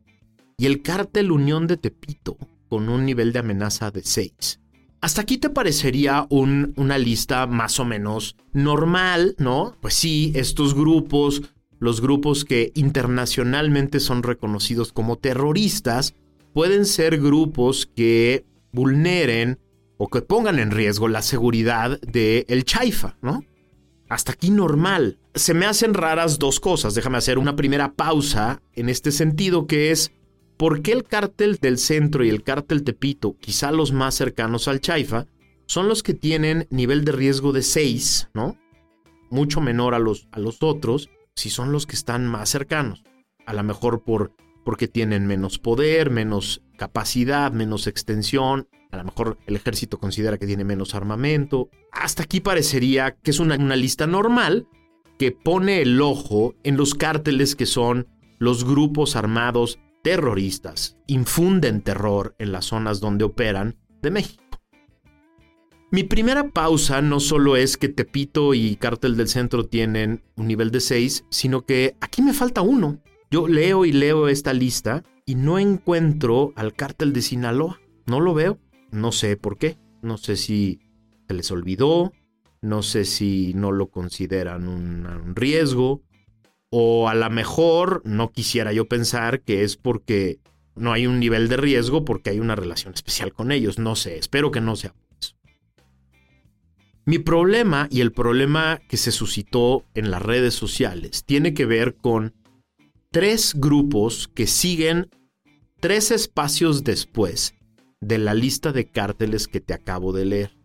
y 0.59 0.66
el 0.66 0.82
cártel 0.82 1.32
Unión 1.32 1.66
de 1.66 1.78
Tepito 1.78 2.37
con 2.68 2.90
un 2.90 3.06
nivel 3.06 3.32
de 3.32 3.38
amenaza 3.38 3.90
de 3.90 4.02
6. 4.02 4.61
Hasta 5.00 5.23
aquí 5.23 5.38
te 5.38 5.49
parecería 5.49 6.26
una 6.30 6.99
lista 6.99 7.47
más 7.47 7.80
o 7.80 7.87
menos 7.87 8.37
normal, 8.52 9.35
¿no? 9.38 9.76
Pues 9.80 9.94
sí, 9.94 10.30
estos 10.35 10.75
grupos 10.75 11.42
los 11.82 12.00
grupos 12.00 12.44
que 12.44 12.71
internacionalmente 12.76 13.99
son 13.99 14.23
reconocidos 14.23 14.92
como 14.92 15.16
terroristas, 15.16 16.14
pueden 16.52 16.85
ser 16.85 17.18
grupos 17.18 17.87
que 17.87 18.44
vulneren 18.73 19.59
o 19.97 20.09
que 20.09 20.23
pongan 20.23 20.59
en 20.59 20.71
riesgo 20.71 21.09
la 21.09 21.23
seguridad 21.23 22.00
del 22.00 22.44
el 22.49 22.64
Chaifa, 22.64 23.16
¿no? 23.23 23.44
Hasta 24.09 24.32
aquí 24.32 24.50
normal. 24.50 25.18
Se 25.35 25.54
me 25.54 25.64
hacen 25.64 25.94
raras 25.94 26.38
dos 26.38 26.61
cosas. 26.61 26.94
Déjame 26.94 27.18
hacer 27.18 27.38
una 27.38 27.56
primera 27.56 27.94
pausa 27.94 28.61
en 28.75 28.88
este 28.88 29.12
sentido 29.12 29.66
que 29.66 29.90
es 29.90 30.12
¿por 30.56 30.82
qué 30.82 30.92
el 30.92 31.04
cártel 31.04 31.56
del 31.56 31.78
centro 31.78 32.25
y 32.25 32.28
el 32.28 32.42
cártel 32.42 32.85
Tepito, 32.85 33.37
quizá 33.40 33.73
los 33.73 33.92
más 33.92 34.14
cercanos 34.14 34.68
al 34.68 34.80
Chaifa, 34.80 35.26
son 35.66 35.88
los 35.88 36.02
que 36.02 36.14
tienen 36.14 36.66
nivel 36.71 37.04
de 37.04 37.12
riesgo 37.12 37.52
de 37.52 37.62
6, 37.62 38.30
¿no? 38.35 38.59
Mucho 39.30 39.61
menor 39.61 39.94
a 39.94 39.99
los, 39.99 40.28
a 40.30 40.38
los 40.38 40.62
otros, 40.62 41.09
si 41.35 41.49
son 41.49 41.73
los 41.73 41.87
que 41.87 41.97
están 41.97 42.26
más 42.26 42.50
cercanos. 42.50 43.04
A 43.47 43.54
lo 43.54 43.62
mejor 43.62 44.04
por, 44.04 44.32
porque 44.64 44.88
tienen 44.88 45.26
menos 45.26 45.59
poder, 45.59 46.11
menos 46.11 46.62
capacidad, 46.76 47.52
menos 47.52 47.87
extensión, 47.87 48.69
a 48.92 48.99
lo 48.99 49.04
mejor 49.04 49.38
el 49.47 49.57
ejército 49.57 49.99
considera 49.99 50.37
que 50.37 50.47
tiene 50.47 50.64
menos 50.64 50.95
armamento. 50.95 51.71
Hasta 51.90 52.25
aquí 52.25 52.40
parecería 52.40 53.16
que 53.23 53.31
es 53.31 53.40
una, 53.40 53.57
lista 53.75 54.07
normal 54.07 54.69
que 55.19 55.33
pone 55.33 55.81
el 55.81 56.00
ojo 56.00 56.54
en 56.62 56.76
los 56.76 56.95
cárteles 56.95 57.57
que 57.57 57.66
son 57.66 58.07
los 58.38 58.64
grupos 58.64 59.16
armados 59.16 59.78
terroristas, 60.02 60.99
infunden 61.07 61.81
terror 61.81 62.35
en 62.38 62.52
las 62.52 62.66
zonas 62.66 63.00
donde 63.00 63.25
operan 63.25 63.76
de 64.02 64.11
México. 64.11 64.42
Mi 65.90 66.04
primera 66.04 66.49
pausa 66.49 67.02
no 67.02 67.21
solo 67.21 67.57
es 67.57 67.76
que 67.76 67.88
Tepito 67.88 68.52
y 68.54 68.76
Cártel 68.76 69.16
del 69.16 69.28
Centro 69.28 69.66
tienen 69.66 70.23
un 70.37 70.49
nivel 70.49 70.71
de 70.71 70.81
6, 70.81 71.26
sino 71.31 71.64
que 71.64 71.97
aquí 72.00 72.21
me 72.21 72.33
falta 72.33 72.62
uno. 72.62 73.01
Yo 73.33 73.49
leo 73.49 73.87
y 73.87 73.93
leo 73.93 74.29
esta 74.29 74.53
lista 74.53 75.05
y 75.25 75.37
no 75.37 75.59
encuentro 75.59 76.53
al 76.55 76.75
Cártel 76.75 77.15
de 77.15 77.23
Sinaloa. 77.23 77.81
No 78.05 78.21
lo 78.21 78.35
veo. 78.35 78.59
No 78.91 79.11
sé 79.11 79.39
por 79.39 79.57
qué. 79.57 79.79
No 80.03 80.19
sé 80.19 80.37
si 80.37 80.81
se 81.27 81.33
les 81.33 81.51
olvidó. 81.51 82.12
No 82.61 82.83
sé 82.83 83.07
si 83.07 83.55
no 83.55 83.73
lo 83.73 83.89
consideran 83.89 84.69
un, 84.69 85.35
riesgo. 85.35 86.03
O 86.69 87.09
a 87.09 87.15
lo 87.15 87.31
mejor 87.31 88.03
no 88.05 88.33
quisiera 88.33 88.75
yo 88.75 88.87
pensar 88.87 89.41
que 89.41 89.65
es 89.65 89.79
porque 89.79 90.39
no 90.75 90.93
hay 90.93 91.07
un 91.07 91.19
nivel 91.19 91.49
de 91.49 91.57
riesgo 91.57 92.05
porque 92.05 92.29
hay 92.29 92.39
una 92.39 92.55
relación 92.55 92.93
especial 92.93 93.33
con 93.33 93.51
ellos. 93.51 93.79
No 93.79 93.97
sé. 93.97 94.19
Espero 94.19 94.51
que 94.51 94.61
no 94.61 94.77
sea 94.77 94.95
eso. 95.19 95.37
Mi 97.07 97.19
problema 97.19 97.89
y 97.91 98.03
el 98.03 98.12
problema 98.12 98.79
que 98.91 98.99
se 98.99 99.11
suscitó 99.11 99.87
en 99.95 100.11
las 100.11 100.21
redes 100.21 100.53
sociales 100.53 101.25
tiene 101.25 101.55
que 101.55 101.65
ver 101.65 101.95
con 101.95 102.35
tres 103.12 103.52
grupos 103.54 104.26
que 104.26 104.47
siguen 104.47 105.11
tres 105.81 106.11
espacios 106.11 106.83
después 106.83 107.54
de 108.00 108.19
la 108.19 108.35
lista 108.35 108.73
de 108.73 108.90
cárteles 108.90 109.47
que 109.47 109.61
te 109.61 109.75
acabo 109.75 110.12
de 110.12 110.25
leer. 110.25 110.57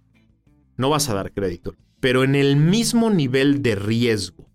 No 0.77 0.89
vas 0.89 1.09
a 1.09 1.13
dar 1.13 1.33
crédito, 1.33 1.75
pero 1.99 2.23
en 2.23 2.35
el 2.35 2.55
mismo 2.55 3.09
nivel 3.09 3.61
de 3.61 3.75
riesgo 3.75 4.49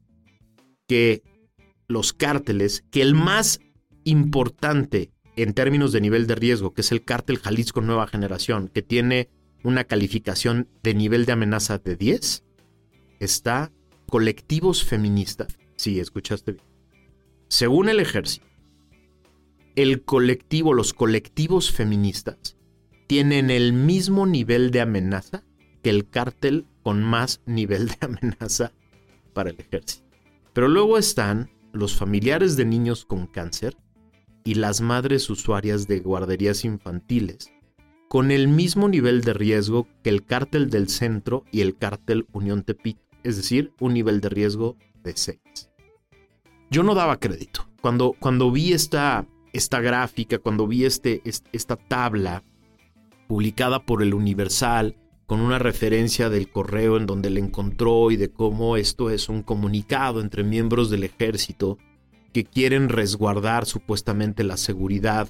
que 0.88 1.22
los 1.86 2.12
cárteles, 2.12 2.82
que 2.90 3.02
el 3.02 3.14
más 3.14 3.60
importante 4.04 5.12
en 5.36 5.52
términos 5.52 5.92
de 5.92 6.00
nivel 6.00 6.26
de 6.26 6.34
riesgo, 6.34 6.72
que 6.72 6.80
es 6.80 6.92
el 6.92 7.04
cártel 7.04 7.38
Jalisco 7.38 7.82
Nueva 7.82 8.06
Generación, 8.06 8.68
que 8.68 8.82
tiene 8.82 9.28
una 9.64 9.84
calificación 9.84 10.68
de 10.82 10.94
nivel 10.94 11.26
de 11.26 11.32
amenaza 11.32 11.78
de 11.78 11.96
10, 11.96 12.42
está 13.20 13.70
colectivos 14.08 14.82
feministas. 14.82 15.58
Sí, 15.76 16.00
escuchaste 16.00 16.52
bien. 16.52 16.71
Según 17.52 17.90
el 17.90 18.00
ejército, 18.00 18.46
el 19.76 20.04
colectivo, 20.04 20.72
los 20.72 20.94
colectivos 20.94 21.70
feministas, 21.70 22.56
tienen 23.06 23.50
el 23.50 23.74
mismo 23.74 24.24
nivel 24.24 24.70
de 24.70 24.80
amenaza 24.80 25.44
que 25.82 25.90
el 25.90 26.08
cártel 26.08 26.64
con 26.82 27.02
más 27.02 27.42
nivel 27.44 27.88
de 27.88 27.98
amenaza 28.00 28.72
para 29.34 29.50
el 29.50 29.60
ejército. 29.60 30.08
Pero 30.54 30.66
luego 30.66 30.96
están 30.96 31.50
los 31.74 31.94
familiares 31.94 32.56
de 32.56 32.64
niños 32.64 33.04
con 33.04 33.26
cáncer 33.26 33.76
y 34.44 34.54
las 34.54 34.80
madres 34.80 35.28
usuarias 35.28 35.86
de 35.86 36.00
guarderías 36.00 36.64
infantiles, 36.64 37.52
con 38.08 38.30
el 38.30 38.48
mismo 38.48 38.88
nivel 38.88 39.20
de 39.20 39.34
riesgo 39.34 39.86
que 40.02 40.08
el 40.08 40.24
cártel 40.24 40.70
del 40.70 40.88
centro 40.88 41.44
y 41.52 41.60
el 41.60 41.76
cártel 41.76 42.26
Unión 42.32 42.62
Tepito, 42.62 43.02
es 43.24 43.36
decir, 43.36 43.74
un 43.78 43.92
nivel 43.92 44.22
de 44.22 44.30
riesgo 44.30 44.78
de 45.02 45.12
6. 45.14 45.71
Yo 46.72 46.82
no 46.82 46.94
daba 46.94 47.20
crédito. 47.20 47.68
Cuando, 47.82 48.16
cuando 48.18 48.50
vi 48.50 48.72
esta, 48.72 49.26
esta 49.52 49.82
gráfica, 49.82 50.38
cuando 50.38 50.66
vi 50.66 50.86
este, 50.86 51.20
esta 51.52 51.76
tabla 51.76 52.44
publicada 53.28 53.84
por 53.84 54.02
el 54.02 54.14
Universal, 54.14 54.96
con 55.26 55.40
una 55.40 55.58
referencia 55.58 56.30
del 56.30 56.50
correo 56.50 56.96
en 56.96 57.04
donde 57.04 57.28
le 57.28 57.40
encontró 57.40 58.10
y 58.10 58.16
de 58.16 58.32
cómo 58.32 58.78
esto 58.78 59.10
es 59.10 59.28
un 59.28 59.42
comunicado 59.42 60.22
entre 60.22 60.44
miembros 60.44 60.88
del 60.88 61.04
ejército 61.04 61.76
que 62.32 62.44
quieren 62.44 62.88
resguardar 62.88 63.66
supuestamente 63.66 64.42
la 64.42 64.56
seguridad 64.56 65.28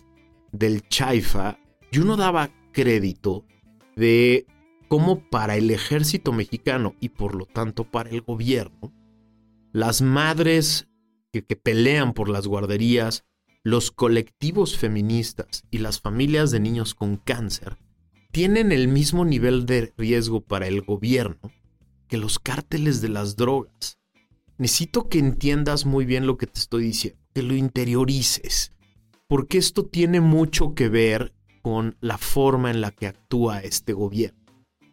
del 0.53 0.87
Chaifa, 0.87 1.59
yo 1.91 2.05
no 2.05 2.17
daba 2.17 2.51
crédito 2.71 3.45
de 3.97 4.47
cómo 4.87 5.29
para 5.29 5.57
el 5.57 5.73
ejército 5.73 6.33
mexicano 6.33 6.95
y 7.01 7.09
por 7.09 7.35
lo 7.35 7.47
tanto 7.47 7.83
para 7.83 8.11
el 8.11 8.21
gobierno, 8.21 8.93
las 9.73 10.03
madres 10.03 10.87
que, 11.33 11.57
pelean 11.57 12.13
por 12.13 12.29
las 12.29 12.47
guarderías, 12.47 13.25
los 13.65 13.91
colectivos 13.91 14.77
feministas 14.77 15.65
y 15.71 15.79
las 15.79 16.01
familias 16.01 16.51
de 16.51 16.61
niños 16.61 16.95
con 16.95 17.17
cáncer 17.17 17.79
tienen 18.33 18.73
el 18.73 18.89
mismo 18.89 19.25
nivel 19.25 19.67
de 19.67 19.93
riesgo 19.97 20.41
para 20.41 20.67
el 20.67 20.83
gobierno 20.83 21.39
que 22.09 22.17
los 22.17 22.39
cárteles 22.39 23.01
de 23.01 23.09
las 23.09 23.37
drogas. 23.37 23.99
Necesito 24.59 25.09
que 25.09 25.19
entiendas 25.19 25.87
muy 25.87 26.05
bien 26.05 26.27
lo 26.27 26.37
que 26.37 26.47
te 26.47 26.61
estoy 26.61 26.85
diciendo, 26.85 27.19
que 27.35 27.43
lo 27.43 27.55
interiorices, 27.55 28.73
porque 29.29 29.59
esto 29.59 29.87
tiene 29.87 30.21
mucho 30.21 30.75
que 30.75 30.89
ver 30.89 31.33
con 31.63 31.97
la 32.01 32.19
forma 32.19 32.71
en 32.71 32.81
la 32.81 32.91
que 32.91 33.07
actúa 33.07 33.61
este 33.61 33.93
gobierno. 33.93 34.43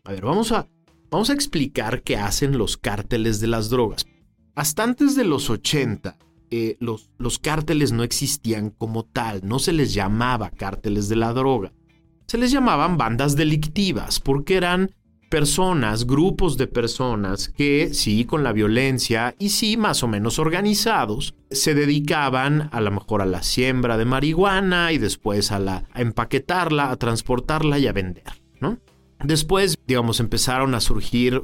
A 0.05 0.11
ver, 0.11 0.23
vamos 0.23 0.51
a, 0.51 0.69
vamos 1.09 1.29
a 1.29 1.33
explicar 1.33 2.03
qué 2.03 2.15
hacen 2.17 2.57
los 2.57 2.77
cárteles 2.77 3.39
de 3.39 3.47
las 3.47 3.69
drogas. 3.69 4.05
Hasta 4.55 4.83
antes 4.83 5.15
de 5.15 5.23
los 5.23 5.49
80, 5.49 6.17
eh, 6.51 6.77
los, 6.79 7.09
los 7.17 7.39
cárteles 7.39 7.91
no 7.91 8.03
existían 8.03 8.69
como 8.69 9.03
tal, 9.03 9.41
no 9.43 9.59
se 9.59 9.73
les 9.73 9.93
llamaba 9.93 10.49
cárteles 10.51 11.09
de 11.09 11.15
la 11.15 11.33
droga 11.33 11.73
se 12.29 12.37
les 12.37 12.51
llamaban 12.51 12.95
bandas 12.95 13.35
delictivas 13.35 14.19
porque 14.19 14.55
eran 14.55 14.91
personas, 15.31 16.05
grupos 16.05 16.57
de 16.57 16.67
personas 16.67 17.49
que 17.49 17.91
sí 17.95 18.23
con 18.23 18.43
la 18.43 18.53
violencia 18.53 19.33
y 19.39 19.49
sí 19.49 19.77
más 19.77 20.03
o 20.03 20.07
menos 20.07 20.37
organizados 20.37 21.33
se 21.49 21.73
dedicaban 21.73 22.69
a 22.71 22.81
lo 22.81 22.91
mejor 22.91 23.23
a 23.23 23.25
la 23.25 23.41
siembra 23.41 23.97
de 23.97 24.05
marihuana 24.05 24.91
y 24.91 24.99
después 24.99 25.51
a 25.51 25.57
la 25.57 25.85
a 25.91 26.01
empaquetarla, 26.01 26.91
a 26.91 26.97
transportarla 26.97 27.79
y 27.79 27.87
a 27.87 27.93
vender, 27.93 28.43
¿no? 28.59 28.77
Después, 29.23 29.77
digamos, 29.87 30.19
empezaron 30.19 30.75
a 30.75 30.79
surgir 30.79 31.43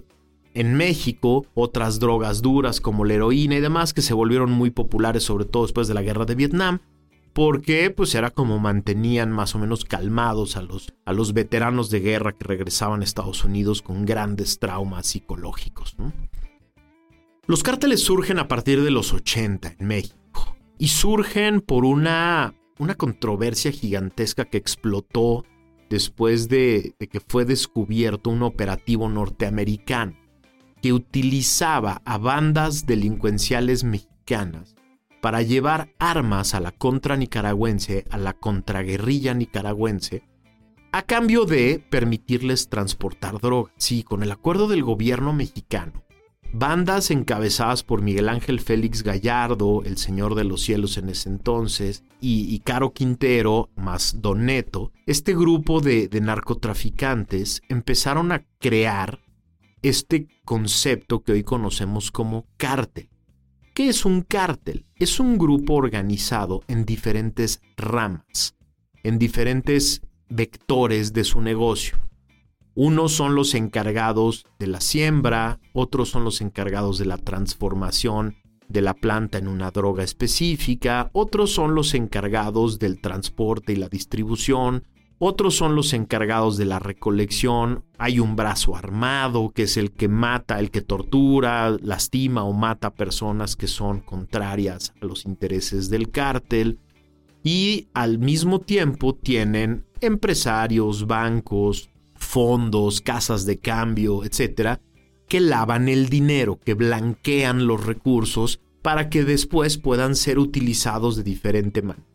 en 0.55 0.73
México 0.73 1.45
otras 1.53 1.99
drogas 1.99 2.41
duras 2.41 2.81
como 2.81 3.05
la 3.05 3.13
heroína 3.13 3.55
y 3.55 3.61
demás 3.61 3.93
que 3.93 4.01
se 4.01 4.13
volvieron 4.13 4.51
muy 4.51 4.71
populares 4.71 5.23
sobre 5.23 5.45
todo 5.45 5.63
después 5.63 5.87
de 5.87 5.93
la 5.93 6.01
guerra 6.01 6.25
de 6.25 6.35
Vietnam 6.35 6.79
porque 7.33 7.91
pues 7.91 8.15
era 8.15 8.31
como 8.31 8.59
mantenían 8.59 9.29
más 9.29 9.55
o 9.55 9.59
menos 9.59 9.83
calmados 9.83 10.55
a 10.55 10.61
los, 10.61 10.93
a 11.03 11.11
los 11.11 11.33
veteranos 11.33 11.89
de 11.89 11.99
guerra 11.99 12.31
que 12.31 12.45
regresaban 12.45 13.01
a 13.01 13.03
Estados 13.03 13.43
Unidos 13.43 13.81
con 13.81 14.05
grandes 14.05 14.57
traumas 14.57 15.05
psicológicos. 15.05 15.97
Los 17.45 17.61
cárteles 17.61 18.01
surgen 18.05 18.39
a 18.39 18.47
partir 18.47 18.81
de 18.81 18.89
los 18.89 19.11
80 19.11 19.75
en 19.77 19.85
México 19.85 20.55
y 20.77 20.87
surgen 20.87 21.59
por 21.59 21.83
una, 21.83 22.55
una 22.79 22.95
controversia 22.95 23.73
gigantesca 23.73 24.45
que 24.45 24.57
explotó 24.57 25.43
después 25.89 26.47
de, 26.47 26.95
de 26.97 27.07
que 27.07 27.19
fue 27.19 27.43
descubierto 27.43 28.29
un 28.29 28.43
operativo 28.43 29.09
norteamericano 29.09 30.24
que 30.85 30.93
utilizaba 30.93 32.03
a 32.05 32.19
bandas 32.19 32.85
delincuenciales 32.85 33.83
mexicanas 33.83 34.75
para 35.19 35.41
llevar 35.41 35.89
armas 35.97 36.53
a 36.53 36.59
la 36.59 36.71
contra 36.71 37.17
nicaragüense, 37.17 38.05
a 38.11 38.19
la 38.19 38.33
contraguerrilla 38.33 39.33
nicaragüense, 39.33 40.21
a 40.91 41.01
cambio 41.01 41.45
de 41.45 41.83
permitirles 41.89 42.69
transportar 42.69 43.39
droga. 43.39 43.73
Sí, 43.77 44.03
con 44.03 44.21
el 44.21 44.31
acuerdo 44.31 44.67
del 44.67 44.83
gobierno 44.83 45.33
mexicano, 45.33 46.03
bandas 46.53 47.09
encabezadas 47.09 47.81
por 47.81 48.03
Miguel 48.03 48.29
Ángel 48.29 48.59
Félix 48.59 49.01
Gallardo, 49.01 49.81
el 49.85 49.97
Señor 49.97 50.35
de 50.35 50.43
los 50.43 50.61
Cielos 50.61 50.99
en 50.99 51.09
ese 51.09 51.29
entonces, 51.29 52.03
y, 52.21 52.59
Caro 52.59 52.93
Quintero, 52.93 53.71
más 53.75 54.21
Doneto, 54.21 54.91
este 55.07 55.33
grupo 55.33 55.81
de, 55.81 56.09
de 56.09 56.21
narcotraficantes 56.21 57.63
empezaron 57.69 58.31
a 58.31 58.45
crear 58.59 59.24
este 59.89 60.27
concepto 60.43 61.23
que 61.23 61.33
hoy 61.33 61.43
conocemos 61.43 62.11
como 62.11 62.45
cártel 62.57 63.09
¿Qué 63.75 63.89
es 63.89 64.05
un 64.05 64.21
cártel? 64.21 64.85
Es 64.95 65.19
un 65.19 65.37
grupo 65.37 65.73
organizado 65.73 66.63
en 66.69 66.85
diferentes 66.85 67.59
ramas, 67.75 68.55
en 69.03 69.19
diferentes 69.19 70.01
vectores 70.29 71.11
de 71.11 71.25
su 71.25 71.41
negocio. 71.41 71.97
Unos 72.73 73.11
son 73.11 73.35
los 73.35 73.53
encargados 73.53 74.45
de 74.59 74.67
la 74.67 74.79
siembra, 74.79 75.59
otros 75.73 76.07
son 76.07 76.23
los 76.23 76.39
encargados 76.39 76.97
de 76.99 77.05
la 77.05 77.17
transformación 77.17 78.37
de 78.69 78.81
la 78.81 78.93
planta 78.93 79.39
en 79.39 79.49
una 79.49 79.71
droga 79.71 80.05
específica, 80.05 81.09
otros 81.11 81.51
son 81.51 81.75
los 81.75 81.93
encargados 81.95 82.79
del 82.79 83.01
transporte 83.01 83.73
y 83.73 83.75
la 83.75 83.89
distribución, 83.89 84.85
otros 85.25 85.55
son 85.55 85.75
los 85.75 85.93
encargados 85.93 86.57
de 86.57 86.65
la 86.65 86.79
recolección, 86.79 87.83
hay 87.97 88.19
un 88.19 88.35
brazo 88.35 88.75
armado 88.75 89.51
que 89.51 89.63
es 89.63 89.77
el 89.77 89.91
que 89.91 90.07
mata, 90.07 90.59
el 90.59 90.71
que 90.71 90.81
tortura, 90.81 91.75
lastima 91.81 92.43
o 92.43 92.53
mata 92.53 92.93
personas 92.93 93.55
que 93.55 93.67
son 93.67 94.01
contrarias 94.01 94.93
a 95.01 95.05
los 95.05 95.25
intereses 95.25 95.89
del 95.89 96.11
cártel 96.11 96.79
y 97.43 97.87
al 97.93 98.19
mismo 98.19 98.59
tiempo 98.61 99.15
tienen 99.15 99.85
empresarios, 99.99 101.07
bancos, 101.07 101.89
fondos, 102.15 103.01
casas 103.01 103.45
de 103.45 103.57
cambio, 103.57 104.23
etcétera, 104.23 104.79
que 105.27 105.39
lavan 105.39 105.89
el 105.89 106.09
dinero, 106.09 106.59
que 106.63 106.75
blanquean 106.75 107.67
los 107.67 107.85
recursos 107.85 108.61
para 108.81 109.09
que 109.09 109.23
después 109.23 109.77
puedan 109.77 110.15
ser 110.15 110.37
utilizados 110.37 111.15
de 111.15 111.23
diferente 111.23 111.81
manera. 111.81 112.14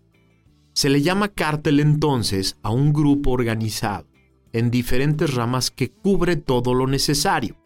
Se 0.81 0.89
le 0.89 1.03
llama 1.03 1.29
cártel 1.29 1.79
entonces 1.79 2.57
a 2.63 2.71
un 2.71 2.95
grupo 2.95 3.33
organizado 3.33 4.07
en 4.55 4.71
diferentes 4.71 5.35
ramas 5.35 5.71
que 5.71 5.91
cubre 5.91 6.37
todo 6.37 6.73
lo 6.73 6.87
necesario. 6.87 7.59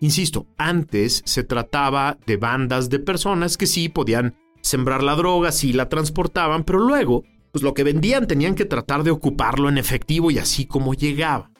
Insisto, 0.00 0.46
antes 0.56 1.20
se 1.26 1.44
trataba 1.44 2.16
de 2.24 2.38
bandas 2.38 2.88
de 2.88 2.98
personas 2.98 3.58
que 3.58 3.66
sí 3.66 3.90
podían 3.90 4.36
sembrar 4.62 5.02
la 5.02 5.16
droga, 5.16 5.52
sí 5.52 5.74
la 5.74 5.90
transportaban, 5.90 6.64
pero 6.64 6.78
luego, 6.78 7.24
pues 7.52 7.62
lo 7.62 7.74
que 7.74 7.84
vendían 7.84 8.26
tenían 8.26 8.54
que 8.54 8.64
tratar 8.64 9.02
de 9.02 9.10
ocuparlo 9.10 9.68
en 9.68 9.76
efectivo 9.76 10.30
y 10.30 10.38
así 10.38 10.64
como 10.64 10.94
llegaba. 10.94 11.50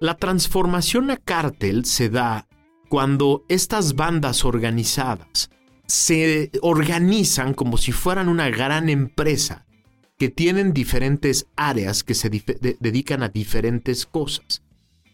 La 0.00 0.16
transformación 0.16 1.12
a 1.12 1.16
cártel 1.18 1.84
se 1.84 2.08
da 2.08 2.48
cuando 2.88 3.44
estas 3.48 3.94
bandas 3.94 4.44
organizadas 4.44 5.48
se 5.86 6.50
organizan 6.60 7.54
como 7.54 7.76
si 7.76 7.92
fueran 7.92 8.28
una 8.28 8.50
gran 8.50 8.88
empresa 8.88 9.64
que 10.18 10.28
tienen 10.28 10.72
diferentes 10.72 11.46
áreas 11.56 12.02
que 12.02 12.14
se 12.14 12.28
dedican 12.28 13.22
a 13.22 13.28
diferentes 13.28 14.04
cosas. 14.04 14.62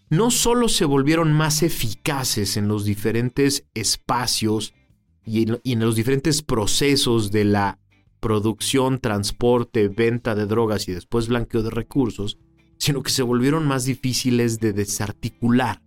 No 0.09 0.31
solo 0.31 0.69
se 0.69 0.85
volvieron 0.85 1.33
más 1.33 1.63
eficaces 1.63 2.57
en 2.57 2.69
los 2.69 2.85
diferentes 2.85 3.67
espacios 3.75 4.75
y 5.27 5.47
en 5.73 5.81
los 5.81 5.97
diferentes 5.97 6.43
procesos 6.43 7.31
de 7.31 7.45
la 7.45 7.79
producción, 8.21 9.01
transporte, 9.01 9.89
venta 9.89 10.35
de 10.35 10.47
drogas 10.47 10.89
y 10.89 10.93
después 10.93 11.29
blanqueo 11.29 11.63
de 11.63 11.71
recursos, 11.71 12.39
sino 12.79 13.03
que 13.03 13.11
se 13.11 13.23
volvieron 13.23 13.67
más 13.67 13.85
difíciles 13.85 14.61
de 14.61 14.73
desarticular. 14.73 15.83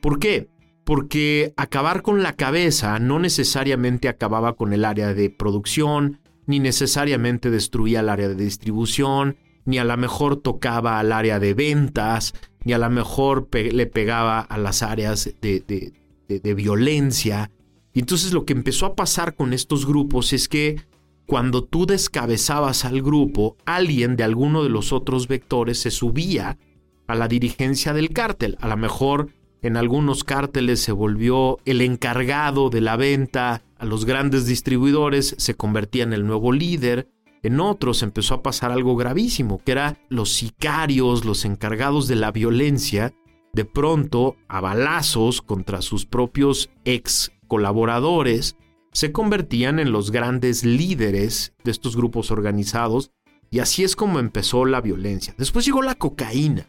¿Por 0.00 0.18
qué? 0.18 0.48
Porque 0.84 1.52
acabar 1.56 2.00
con 2.00 2.22
la 2.22 2.32
cabeza 2.34 2.98
no 2.98 3.18
necesariamente 3.18 4.08
acababa 4.08 4.54
con 4.54 4.72
el 4.72 4.86
área 4.86 5.12
de 5.12 5.28
producción, 5.28 6.19
ni 6.50 6.58
necesariamente 6.58 7.50
destruía 7.50 8.00
el 8.00 8.08
área 8.08 8.28
de 8.28 8.34
distribución, 8.34 9.36
ni 9.64 9.78
a 9.78 9.84
lo 9.84 9.96
mejor 9.96 10.36
tocaba 10.36 10.98
al 10.98 11.12
área 11.12 11.38
de 11.38 11.54
ventas, 11.54 12.34
ni 12.64 12.72
a 12.72 12.78
lo 12.78 12.90
mejor 12.90 13.48
le 13.52 13.86
pegaba 13.86 14.40
a 14.40 14.58
las 14.58 14.82
áreas 14.82 15.32
de, 15.40 15.92
de 16.28 16.54
violencia. 16.54 17.50
Y 17.92 18.00
entonces 18.00 18.32
lo 18.32 18.44
que 18.44 18.52
empezó 18.52 18.86
a 18.86 18.94
pasar 18.94 19.34
con 19.34 19.52
estos 19.52 19.86
grupos 19.86 20.32
es 20.32 20.48
que 20.48 20.82
cuando 21.26 21.62
tú 21.62 21.86
descabezabas 21.86 22.84
al 22.84 23.02
grupo, 23.02 23.56
alguien 23.64 24.16
de 24.16 24.24
alguno 24.24 24.64
de 24.64 24.68
los 24.68 24.92
otros 24.92 25.28
vectores 25.28 25.78
se 25.80 25.92
subía 25.92 26.58
a 27.06 27.14
la 27.14 27.28
dirigencia 27.28 27.92
del 27.92 28.10
cártel. 28.10 28.56
A 28.60 28.68
lo 28.68 28.76
mejor 28.76 29.28
en 29.62 29.76
algunos 29.76 30.24
cárteles 30.24 30.80
se 30.80 30.92
volvió 30.92 31.58
el 31.64 31.82
encargado 31.82 32.70
de 32.70 32.80
la 32.80 32.96
venta 32.96 33.62
a 33.80 33.86
los 33.86 34.04
grandes 34.04 34.46
distribuidores, 34.46 35.34
se 35.38 35.54
convertía 35.54 36.04
en 36.04 36.12
el 36.12 36.26
nuevo 36.26 36.52
líder. 36.52 37.08
En 37.42 37.60
otros 37.60 38.02
empezó 38.02 38.34
a 38.34 38.42
pasar 38.42 38.70
algo 38.70 38.94
gravísimo, 38.94 39.58
que 39.64 39.72
era 39.72 39.98
los 40.10 40.32
sicarios, 40.32 41.24
los 41.24 41.46
encargados 41.46 42.06
de 42.06 42.16
la 42.16 42.30
violencia, 42.30 43.14
de 43.54 43.64
pronto 43.64 44.36
a 44.48 44.60
balazos 44.60 45.40
contra 45.40 45.80
sus 45.80 46.04
propios 46.04 46.70
ex 46.84 47.32
colaboradores, 47.48 48.56
se 48.92 49.12
convertían 49.12 49.78
en 49.78 49.92
los 49.92 50.10
grandes 50.10 50.64
líderes 50.64 51.54
de 51.64 51.70
estos 51.70 51.96
grupos 51.96 52.30
organizados 52.30 53.10
y 53.50 53.60
así 53.60 53.82
es 53.82 53.96
como 53.96 54.18
empezó 54.18 54.66
la 54.66 54.80
violencia. 54.80 55.34
Después 55.38 55.64
llegó 55.64 55.82
la 55.82 55.94
cocaína 55.94 56.68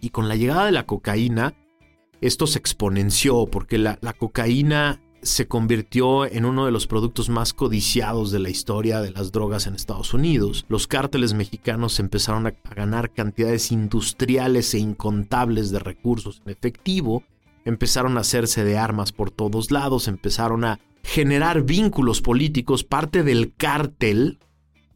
y 0.00 0.10
con 0.10 0.28
la 0.28 0.36
llegada 0.36 0.66
de 0.66 0.72
la 0.72 0.84
cocaína 0.84 1.54
esto 2.20 2.46
se 2.46 2.58
exponenció 2.58 3.46
porque 3.46 3.78
la, 3.78 3.98
cocaína 4.18 5.00
se 5.24 5.48
convirtió 5.48 6.26
en 6.26 6.44
uno 6.44 6.66
de 6.66 6.72
los 6.72 6.86
productos 6.86 7.28
más 7.28 7.54
codiciados 7.54 8.30
de 8.30 8.38
la 8.38 8.50
historia 8.50 9.00
de 9.00 9.10
las 9.10 9.32
drogas 9.32 9.66
en 9.66 9.74
Estados 9.74 10.14
Unidos. 10.14 10.66
Los 10.68 10.86
cárteles 10.86 11.34
mexicanos 11.34 11.98
empezaron 11.98 12.46
a, 12.46 12.54
ganar 12.74 13.10
cantidades 13.10 13.72
industriales 13.72 14.74
e 14.74 14.78
incontables 14.78 15.70
de 15.70 15.78
recursos 15.78 16.42
en 16.44 16.52
efectivo, 16.52 17.24
empezaron 17.64 18.16
a 18.16 18.20
hacerse 18.20 18.64
de 18.64 18.76
armas 18.76 19.12
por 19.12 19.30
todos 19.30 19.70
lados, 19.70 20.08
empezaron 20.08 20.64
a 20.64 20.78
generar 21.02 21.62
vínculos 21.62 22.20
políticos, 22.20 22.84
parte 22.84 23.22
del 23.22 23.54
cártel, 23.54 24.38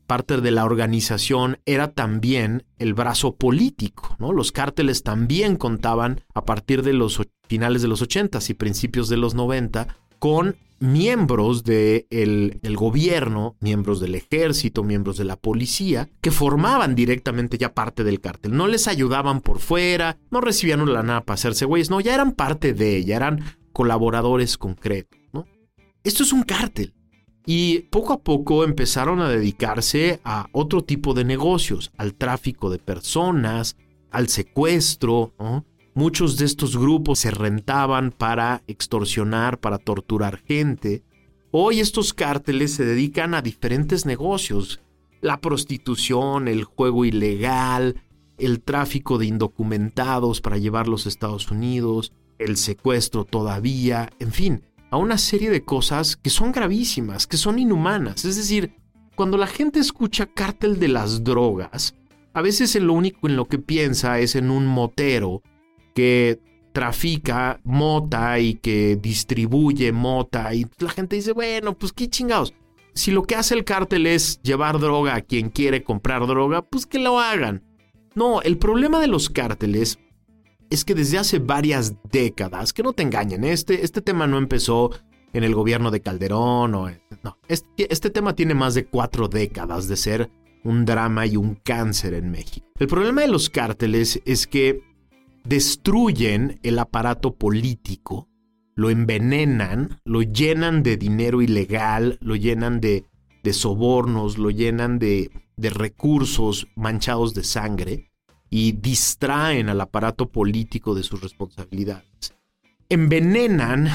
parte 0.07 0.41
de 0.41 0.51
la 0.51 0.65
organización 0.65 1.59
era 1.67 1.93
también 1.93 2.65
el 2.79 2.95
brazo 2.95 3.35
político. 3.35 4.17
Los 4.19 4.53
cárteles 4.53 5.03
también 5.03 5.57
contaban 5.57 6.23
a 6.35 6.45
partir 6.45 6.83
de 6.83 6.95
los 6.95 7.21
finales 7.47 7.83
de 7.83 7.89
los 7.89 8.03
80 8.03 8.39
y 8.49 8.55
principios 8.55 9.09
de 9.09 9.19
los 9.19 9.35
90 9.35 9.97
con 10.19 10.57
miembros 10.81 11.65
del 11.65 12.07
el 12.63 12.77
gobierno, 12.77 13.57
miembros 13.61 14.01
del 14.01 14.15
ejército, 14.15 14.85
miembros 14.85 15.17
de 15.17 15.25
la 15.25 15.37
policía, 15.37 16.09
que 16.21 16.31
formaban 16.31 16.95
directamente 16.95 17.59
ya 17.59 17.75
parte 17.75 18.05
del 18.05 18.21
cártel. 18.21 18.57
No 18.57 18.69
les 18.69 18.87
ayudaban 18.89 19.41
por 19.41 19.59
fuera, 19.59 20.19
no 20.31 20.41
recibían 20.41 20.91
la 20.93 21.03
nada 21.03 21.23
para 21.23 21.35
hacerse 21.35 21.65
güeyes, 21.65 21.91
no, 21.91 22.01
ya 22.01 22.15
eran 22.15 22.33
parte 22.33 22.75
de 22.75 22.97
ella, 22.97 23.17
eran 23.17 23.45
colaboradores 23.73 24.57
concretos. 24.59 25.19
Esto 26.05 26.23
es 26.23 26.33
un 26.33 26.43
cártel. 26.43 26.95
Y 27.45 27.81
poco 27.91 28.13
a 28.13 28.23
poco 28.23 28.63
empezaron 28.63 29.21
a 29.21 29.29
dedicarse 29.29 30.21
a 30.23 30.49
otro 30.53 30.85
tipo 30.85 31.15
de 31.15 31.25
negocios, 31.25 31.91
al 31.97 32.15
tráfico 32.15 32.71
de 32.71 32.79
personas, 32.79 33.77
al 34.11 34.29
secuestro. 34.29 35.35
Muchos 35.99 36.37
de 36.37 36.45
estos 36.45 36.77
grupos 36.77 37.19
se 37.19 37.33
rentaban 37.33 38.13
para 38.13 38.63
extorsionar, 38.69 39.59
para 39.59 39.79
torturar 39.79 40.39
gente. 40.39 41.03
Hoy 41.51 41.81
estos 41.81 42.15
cárteles 42.15 42.73
se 42.73 42.85
dedican 42.85 43.35
a 43.35 43.43
diferentes 43.43 44.07
negocios. 44.07 44.81
La 45.21 45.41
prostitución, 45.41 46.47
el 46.47 46.63
juego 46.63 47.05
ilegal, 47.05 48.01
el 48.39 48.61
tráfico 48.61 49.19
de 49.19 49.27
indocumentados 49.27 50.41
para 50.41 50.57
llevarlos 50.57 51.05
a 51.05 51.09
Estados 51.09 51.51
Unidos, 51.51 52.13
el 52.39 52.59
secuestro 52.59 53.25
todavía, 53.25 54.09
en 54.21 54.31
fin, 54.31 54.63
a 54.93 54.99
una 54.99 55.19
serie 55.19 55.51
de 55.51 55.65
cosas 55.65 56.17
que 56.17 56.31
son 56.31 56.53
gravísimas, 56.53 57.27
que 57.27 57.37
son 57.37 57.59
inhumanas. 57.59 58.25
Es 58.25 58.37
decir, 58.37 58.73
cuando 59.17 59.37
la 59.37 59.49
gente 59.49 59.81
escucha 59.81 60.27
cártel 60.27 60.79
de 60.79 60.87
las 60.87 61.25
drogas, 61.25 61.97
a 62.35 62.41
veces 62.41 62.77
lo 62.77 62.93
único 62.93 63.27
en 63.27 63.35
lo 63.35 63.47
que 63.47 63.59
piensa 63.59 64.21
es 64.21 64.37
en 64.37 64.53
un 64.53 64.65
motero 64.65 65.43
que 65.99 66.39
trafica 66.73 67.61
mota 67.65 68.39
y 68.39 68.55
que 68.55 68.95
distribuye 68.95 69.91
mota 69.91 70.55
y 70.55 70.65
la 70.79 70.91
gente 70.91 71.17
dice, 71.17 71.33
bueno, 71.33 71.77
pues 71.77 71.93
qué 71.93 72.09
chingados. 72.09 72.55
Si 72.95 73.11
lo 73.11 73.25
que 73.25 73.35
hace 73.35 73.57
el 73.57 73.65
cártel 73.65 74.07
es 74.07 74.41
llevar 74.43 74.79
droga 74.79 75.17
a 75.17 75.23
quien 75.23 75.49
quiere 75.51 75.83
comprar 75.83 76.25
droga, 76.29 76.63
pues 76.63 76.87
que 76.87 77.01
lo 77.01 77.19
hagan. 77.19 77.65
No, 78.15 78.43
el 78.43 78.59
problema 78.59 79.01
de 79.01 79.09
los 79.09 79.29
cárteles 79.29 79.99
es 80.71 80.85
que 80.85 80.95
desde 80.95 81.19
hace 81.19 81.41
varias 81.41 81.95
décadas, 82.13 82.73
que 82.73 82.85
no 82.85 82.93
te 82.93 83.03
engañen, 83.03 83.43
este, 83.43 83.85
este 83.85 84.01
tema 84.01 84.29
no 84.29 84.39
empezó 84.39 84.93
en 85.33 85.43
el 85.43 85.57
gobierno 85.57 85.91
de 85.91 86.01
Calderón 86.01 86.77
o... 86.77 86.89
No, 87.25 87.39
este, 87.49 87.93
este 87.93 88.11
tema 88.11 88.37
tiene 88.37 88.55
más 88.55 88.75
de 88.75 88.87
cuatro 88.87 89.27
décadas 89.27 89.89
de 89.89 89.97
ser 89.97 90.31
un 90.63 90.85
drama 90.85 91.27
y 91.27 91.37
un 91.37 91.57
cáncer 91.57 92.15
en 92.15 92.31
México. 92.31 92.69
El 92.79 92.87
problema 92.87 93.23
de 93.23 93.29
los 93.29 93.51
cárteles 93.51 94.23
es 94.25 94.47
que 94.47 94.87
destruyen 95.49 96.61
el 96.63 96.79
aparato 96.79 97.35
político, 97.35 98.29
lo 98.75 98.91
envenenan, 98.91 100.01
lo 100.05 100.23
llenan 100.23 100.83
de 100.83 100.97
dinero 100.97 101.43
ilegal, 101.43 102.19
lo 102.21 102.37
llenan 102.37 102.81
de, 102.81 103.05
sobornos, 103.51 104.37
lo 104.37 104.51
llenan 104.51 104.99
de 104.99 105.31
recursos 105.57 106.69
manchados 106.77 107.33
de 107.33 107.45
sangre 107.45 108.09
y 108.51 108.73
distraen 108.73 109.69
al 109.69 109.81
aparato 109.81 110.31
político 110.31 110.95
de 110.95 111.03
sus 111.03 111.21
responsabilidades. 111.21 112.35
Envenenan 112.89 113.89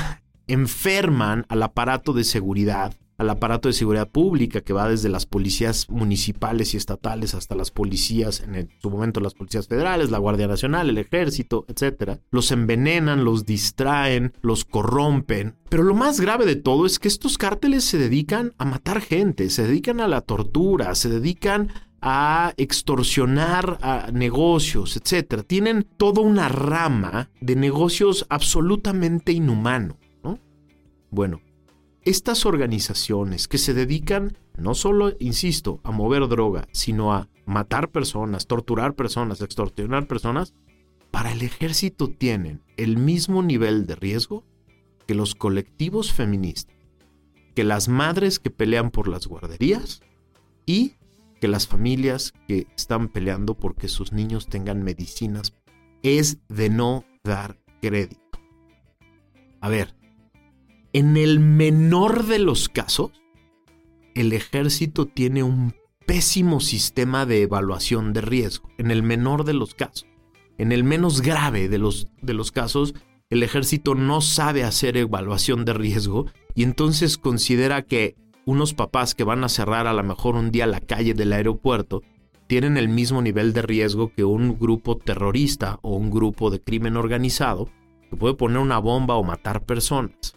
enferman 0.48 1.46
al 1.50 1.64
aparato 1.64 2.14
de 2.14 2.24
seguridad, 2.24 2.94
al 3.24 3.30
aparato 3.30 3.70
de 3.70 3.74
seguridad 3.74 4.10
pública 4.10 4.62
que 4.62 4.74
va 4.74 4.90
desde 4.90 5.10
las 5.10 5.26
policías 5.26 5.90
municipales 5.90 6.74
y 6.74 6.78
estatales 6.78 7.34
hasta 7.34 7.56
las 7.56 7.72
policías, 7.72 8.42
en 8.42 8.70
su 8.82 8.90
momento 8.90 9.20
las 9.20 9.34
policías 9.34 9.68
federales, 9.68 10.12
la 10.12 10.20
Guardia 10.20 10.48
Nacional, 10.48 10.90
el 10.90 10.98
ejército, 10.98 11.66
etc. 11.68 12.20
Los 12.32 12.52
envenenan, 12.52 13.24
los 13.24 13.46
distraen, 13.46 14.34
los 14.42 14.66
corrompen. 14.66 15.56
Pero 15.70 15.84
lo 15.84 15.96
más 15.96 16.20
grave 16.20 16.46
de 16.46 16.56
todo 16.56 16.86
es 16.86 17.00
que 17.00 17.08
estos 17.08 17.38
cárteles 17.38 17.84
se 17.84 17.98
dedican 17.98 18.54
a 18.58 18.66
matar 18.66 19.02
gente, 19.02 19.50
se 19.50 19.64
dedican 19.64 20.00
a 20.00 20.08
la 20.08 20.22
tortura, 20.22 20.94
se 20.96 21.10
dedican 21.10 21.72
a 22.02 22.54
extorsionar 22.58 23.78
a 23.82 24.12
negocios, 24.12 24.98
etc. 24.98 25.44
Tienen 25.48 25.88
toda 25.98 26.22
una 26.22 26.50
rama 26.50 27.30
de 27.40 27.56
negocios 27.56 28.26
absolutamente 28.30 29.32
inhumanos. 29.32 29.98
¿no? 30.22 30.38
Bueno, 31.10 31.40
estas 32.06 32.46
organizaciones 32.46 33.48
que 33.48 33.58
se 33.58 33.74
dedican 33.74 34.38
no 34.58 34.76
solo, 34.76 35.14
insisto, 35.20 35.80
a 35.84 35.92
mover 35.92 36.28
droga, 36.28 36.68
sino 36.72 37.14
a 37.14 37.30
matar 37.46 37.90
personas, 37.90 38.48
torturar 38.48 38.94
personas, 38.94 39.42
extorsionar 39.42 40.08
personas, 40.08 40.54
para 41.12 41.32
el 41.32 41.42
ejército 41.42 42.10
tienen 42.10 42.62
el 42.78 42.98
mismo 42.98 43.44
nivel 43.44 43.86
de 43.86 43.96
riesgo 43.96 44.44
que 45.08 45.16
los 45.16 45.36
colectivos 45.36 46.12
feministas, 46.12 46.76
que 47.56 47.64
las 47.64 47.88
madres 47.88 48.40
que 48.40 48.50
pelean 48.50 48.92
por 48.92 49.08
las 49.08 49.28
guarderías 49.28 50.02
y 50.66 50.96
que 51.40 51.48
las 51.48 51.68
familias 51.68 52.34
que 52.48 52.68
están 52.78 53.10
peleando 53.10 53.56
porque 53.56 53.90
sus 53.90 54.14
niños 54.14 54.48
tengan 54.48 54.82
medicinas. 54.84 55.54
Es 56.02 56.40
de 56.48 56.70
no 56.70 57.06
dar 57.24 57.60
crédito. 57.82 58.40
A 59.62 59.70
ver, 59.70 59.94
en 60.94 61.18
el 61.18 61.40
menor 61.40 62.26
de 62.26 62.38
los 62.38 62.70
casos, 62.70 63.12
el 64.14 64.32
ejército 64.32 65.08
tiene 65.08 65.42
un 65.42 65.74
pésimo 66.06 66.60
sistema 66.60 67.26
de 67.26 67.42
evaluación 67.42 68.14
de 68.14 68.22
riesgo. 68.22 68.70
En 68.78 68.92
el 68.92 69.02
menor 69.02 69.44
de 69.44 69.54
los 69.54 69.74
casos. 69.74 70.08
En 70.60 70.72
el 70.72 70.84
menos 70.84 71.22
grave 71.22 71.68
de 71.68 71.80
los, 71.80 72.08
de 72.22 72.36
los 72.36 72.52
casos, 72.52 72.94
el 73.32 73.42
ejército 73.42 73.96
no 73.96 74.22
sabe 74.22 74.64
hacer 74.64 74.96
evaluación 74.96 75.66
de 75.66 75.74
riesgo 75.74 76.28
y 76.54 76.62
entonces 76.62 77.18
considera 77.18 77.82
que 77.82 78.16
unos 78.46 78.76
papás 78.76 79.16
que 79.16 79.24
van 79.24 79.44
a 79.44 79.50
cerrar 79.50 79.88
a 79.88 79.94
lo 79.94 80.04
mejor 80.04 80.36
un 80.36 80.52
día 80.52 80.68
la 80.68 80.80
calle 80.80 81.16
del 81.16 81.34
aeropuerto 81.34 82.04
tienen 82.46 82.78
el 82.78 82.90
mismo 82.90 83.24
nivel 83.24 83.54
de 83.54 83.64
riesgo 83.64 84.12
que 84.14 84.24
un 84.24 84.60
grupo 84.60 84.98
terrorista 84.98 85.80
o 85.82 85.96
un 85.96 86.12
grupo 86.12 86.52
de 86.52 86.62
crimen 86.62 86.98
organizado 86.98 87.68
que 88.12 88.16
puede 88.16 88.36
poner 88.36 88.60
una 88.60 88.78
bomba 88.78 89.16
o 89.16 89.24
matar 89.24 89.66
personas. 89.66 90.36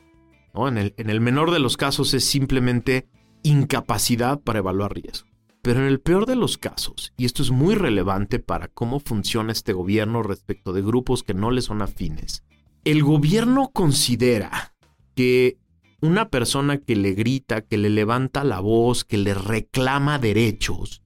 En, 0.69 0.79
el, 0.79 0.95
en 0.97 1.11
el 1.11 1.21
menor 1.21 1.51
de 1.51 1.59
los 1.59 1.77
casos 1.77 2.15
es 2.15 2.25
simplemente 2.25 3.09
incapacidad 3.43 4.41
para 4.41 4.61
evaluar 4.61 4.95
riesgo. 4.95 5.29
Pero 5.63 5.81
en 5.81 5.87
el 5.87 6.01
peor 6.01 6.27
de 6.27 6.37
los 6.37 6.59
casos, 6.59 7.13
y 7.17 7.25
esto 7.25 7.43
es 7.43 7.51
muy 7.51 7.75
relevante 7.75 8.39
para 8.39 8.69
cómo 8.69 9.01
funciona 9.01 9.53
este 9.53 9.73
gobierno 9.73 10.23
respecto 10.23 10.73
de 10.73 10.83
grupos 10.83 11.23
que 11.23 11.35
no 11.35 11.51
le 11.51 11.61
son 11.61 11.83
afines, 11.83 12.45
el 12.85 13.03
gobierno 13.03 13.71
considera 13.73 14.75
que 15.15 15.59
una 16.01 16.29
persona 16.29 16.79
que 16.79 16.95
le 16.95 17.13
grita, 17.15 17.63
que 17.63 17.79
le 17.79 17.91
levanta 17.91 18.45
la 18.45 18.61
voz, 18.61 19.05
que 19.05 19.19
le 19.19 19.35
reclama 19.35 20.19
derechos, 20.19 21.03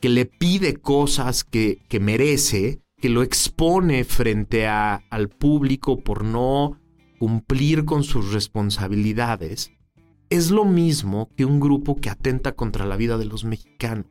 que 0.00 0.08
le 0.08 0.26
pide 0.26 0.76
cosas 0.76 1.42
que, 1.42 1.82
que 1.88 1.98
merece, 1.98 2.82
que 2.98 3.08
lo 3.08 3.22
expone 3.22 4.04
frente 4.04 4.66
a, 4.66 5.02
al 5.10 5.28
público 5.28 6.04
por 6.04 6.24
no 6.24 6.78
cumplir 7.24 7.86
con 7.86 8.04
sus 8.04 8.34
responsabilidades, 8.34 9.72
es 10.28 10.50
lo 10.50 10.66
mismo 10.66 11.30
que 11.34 11.46
un 11.46 11.58
grupo 11.58 11.96
que 11.96 12.10
atenta 12.10 12.52
contra 12.52 12.84
la 12.84 12.98
vida 12.98 13.16
de 13.16 13.24
los 13.24 13.44
mexicanos. 13.44 14.04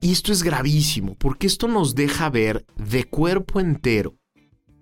Y 0.00 0.12
esto 0.12 0.30
es 0.30 0.44
gravísimo, 0.44 1.16
porque 1.16 1.48
esto 1.48 1.66
nos 1.66 1.96
deja 1.96 2.30
ver 2.30 2.64
de 2.76 3.02
cuerpo 3.02 3.58
entero 3.58 4.14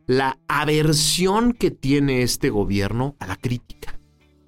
la 0.06 0.38
aversión 0.46 1.54
que 1.54 1.70
tiene 1.70 2.20
este 2.20 2.50
gobierno 2.50 3.16
a 3.18 3.26
la 3.26 3.36
crítica, 3.36 3.98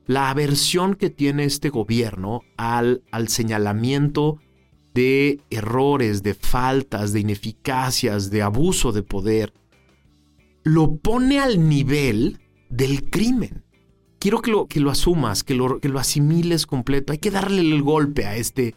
la 0.05 0.29
aversión 0.29 0.95
que 0.95 1.09
tiene 1.09 1.45
este 1.45 1.71
gobierno 1.71 2.43
al, 2.59 3.03
al 3.13 3.29
señalamiento 3.29 4.41
de 4.93 5.41
errores, 5.49 6.23
de 6.23 6.35
faltas, 6.35 7.15
de 7.15 7.21
ineficacias, 7.21 8.31
de 8.31 8.43
abuso 8.43 8.93
de 8.93 9.03
poder, 9.03 9.55
lo 10.65 10.97
pone 10.99 11.41
al 11.41 11.67
nivel 11.67 12.42
del 12.73 13.11
crimen. 13.11 13.65
Quiero 14.19 14.41
que 14.41 14.51
lo, 14.51 14.67
que 14.67 14.81
lo 14.81 14.91
asumas, 14.91 15.45
que 15.45 15.55
lo, 15.55 15.79
que 15.79 15.89
lo 15.89 15.99
asimiles 15.99 16.67
completo. 16.67 17.13
Hay 17.13 17.19
que 17.19 17.31
darle 17.31 17.61
el 17.61 17.83
golpe 17.83 18.25
a, 18.25 18.37
este, 18.37 18.75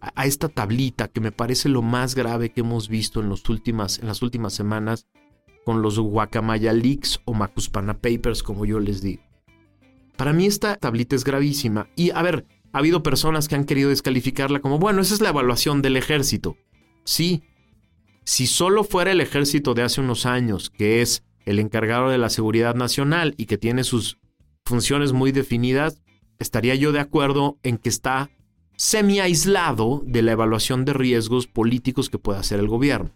a, 0.00 0.26
esta 0.26 0.48
tablita 0.48 1.08
que 1.08 1.20
me 1.20 1.32
parece 1.32 1.68
lo 1.68 1.82
más 1.82 2.14
grave 2.14 2.50
que 2.50 2.60
hemos 2.60 2.88
visto 2.88 3.20
en, 3.20 3.28
los 3.28 3.48
últimas, 3.48 3.98
en 3.98 4.06
las 4.06 4.22
últimas 4.22 4.52
semanas 4.52 5.06
con 5.64 5.82
los 5.82 5.98
Guacamaya 5.98 6.72
Leaks 6.72 7.20
o 7.24 7.34
Macuspana 7.34 7.98
Papers, 7.98 8.42
como 8.42 8.64
yo 8.64 8.80
les 8.80 9.02
digo. 9.02 9.22
Para 10.16 10.32
mí 10.32 10.46
esta 10.46 10.76
tablita 10.76 11.14
es 11.14 11.24
gravísima. 11.24 11.88
Y 11.94 12.10
a 12.10 12.22
ver, 12.22 12.46
ha 12.72 12.78
habido 12.78 13.02
personas 13.02 13.48
que 13.48 13.54
han 13.54 13.64
querido 13.64 13.90
descalificarla 13.90 14.60
como, 14.60 14.78
bueno, 14.78 15.00
esa 15.00 15.14
es 15.14 15.20
la 15.20 15.28
evaluación 15.28 15.80
del 15.80 15.96
ejército. 15.96 16.56
Sí, 17.04 17.42
si 18.24 18.46
solo 18.46 18.82
fuera 18.82 19.12
el 19.12 19.20
ejército 19.20 19.74
de 19.74 19.82
hace 19.82 20.00
unos 20.00 20.26
años, 20.26 20.70
que 20.70 21.02
es 21.02 21.22
el 21.48 21.60
encargado 21.60 22.10
de 22.10 22.18
la 22.18 22.28
seguridad 22.28 22.74
nacional 22.74 23.34
y 23.38 23.46
que 23.46 23.56
tiene 23.56 23.82
sus 23.82 24.18
funciones 24.66 25.14
muy 25.14 25.32
definidas, 25.32 26.02
estaría 26.38 26.74
yo 26.74 26.92
de 26.92 27.00
acuerdo 27.00 27.58
en 27.62 27.78
que 27.78 27.88
está 27.88 28.28
semi 28.76 29.18
aislado 29.18 30.02
de 30.04 30.20
la 30.20 30.32
evaluación 30.32 30.84
de 30.84 30.92
riesgos 30.92 31.46
políticos 31.46 32.10
que 32.10 32.18
pueda 32.18 32.40
hacer 32.40 32.60
el 32.60 32.68
gobierno. 32.68 33.12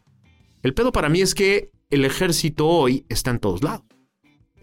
El 0.63 0.73
pedo 0.73 0.93
para 0.93 1.11
mí 1.11 1.21
es 1.21 1.35
que 1.35 1.71
el 1.91 2.07
ejército 2.07 2.67
hoy 2.69 3.05
está 3.11 3.31
en 3.31 3.39
todos 3.39 3.63
lados. 3.63 3.85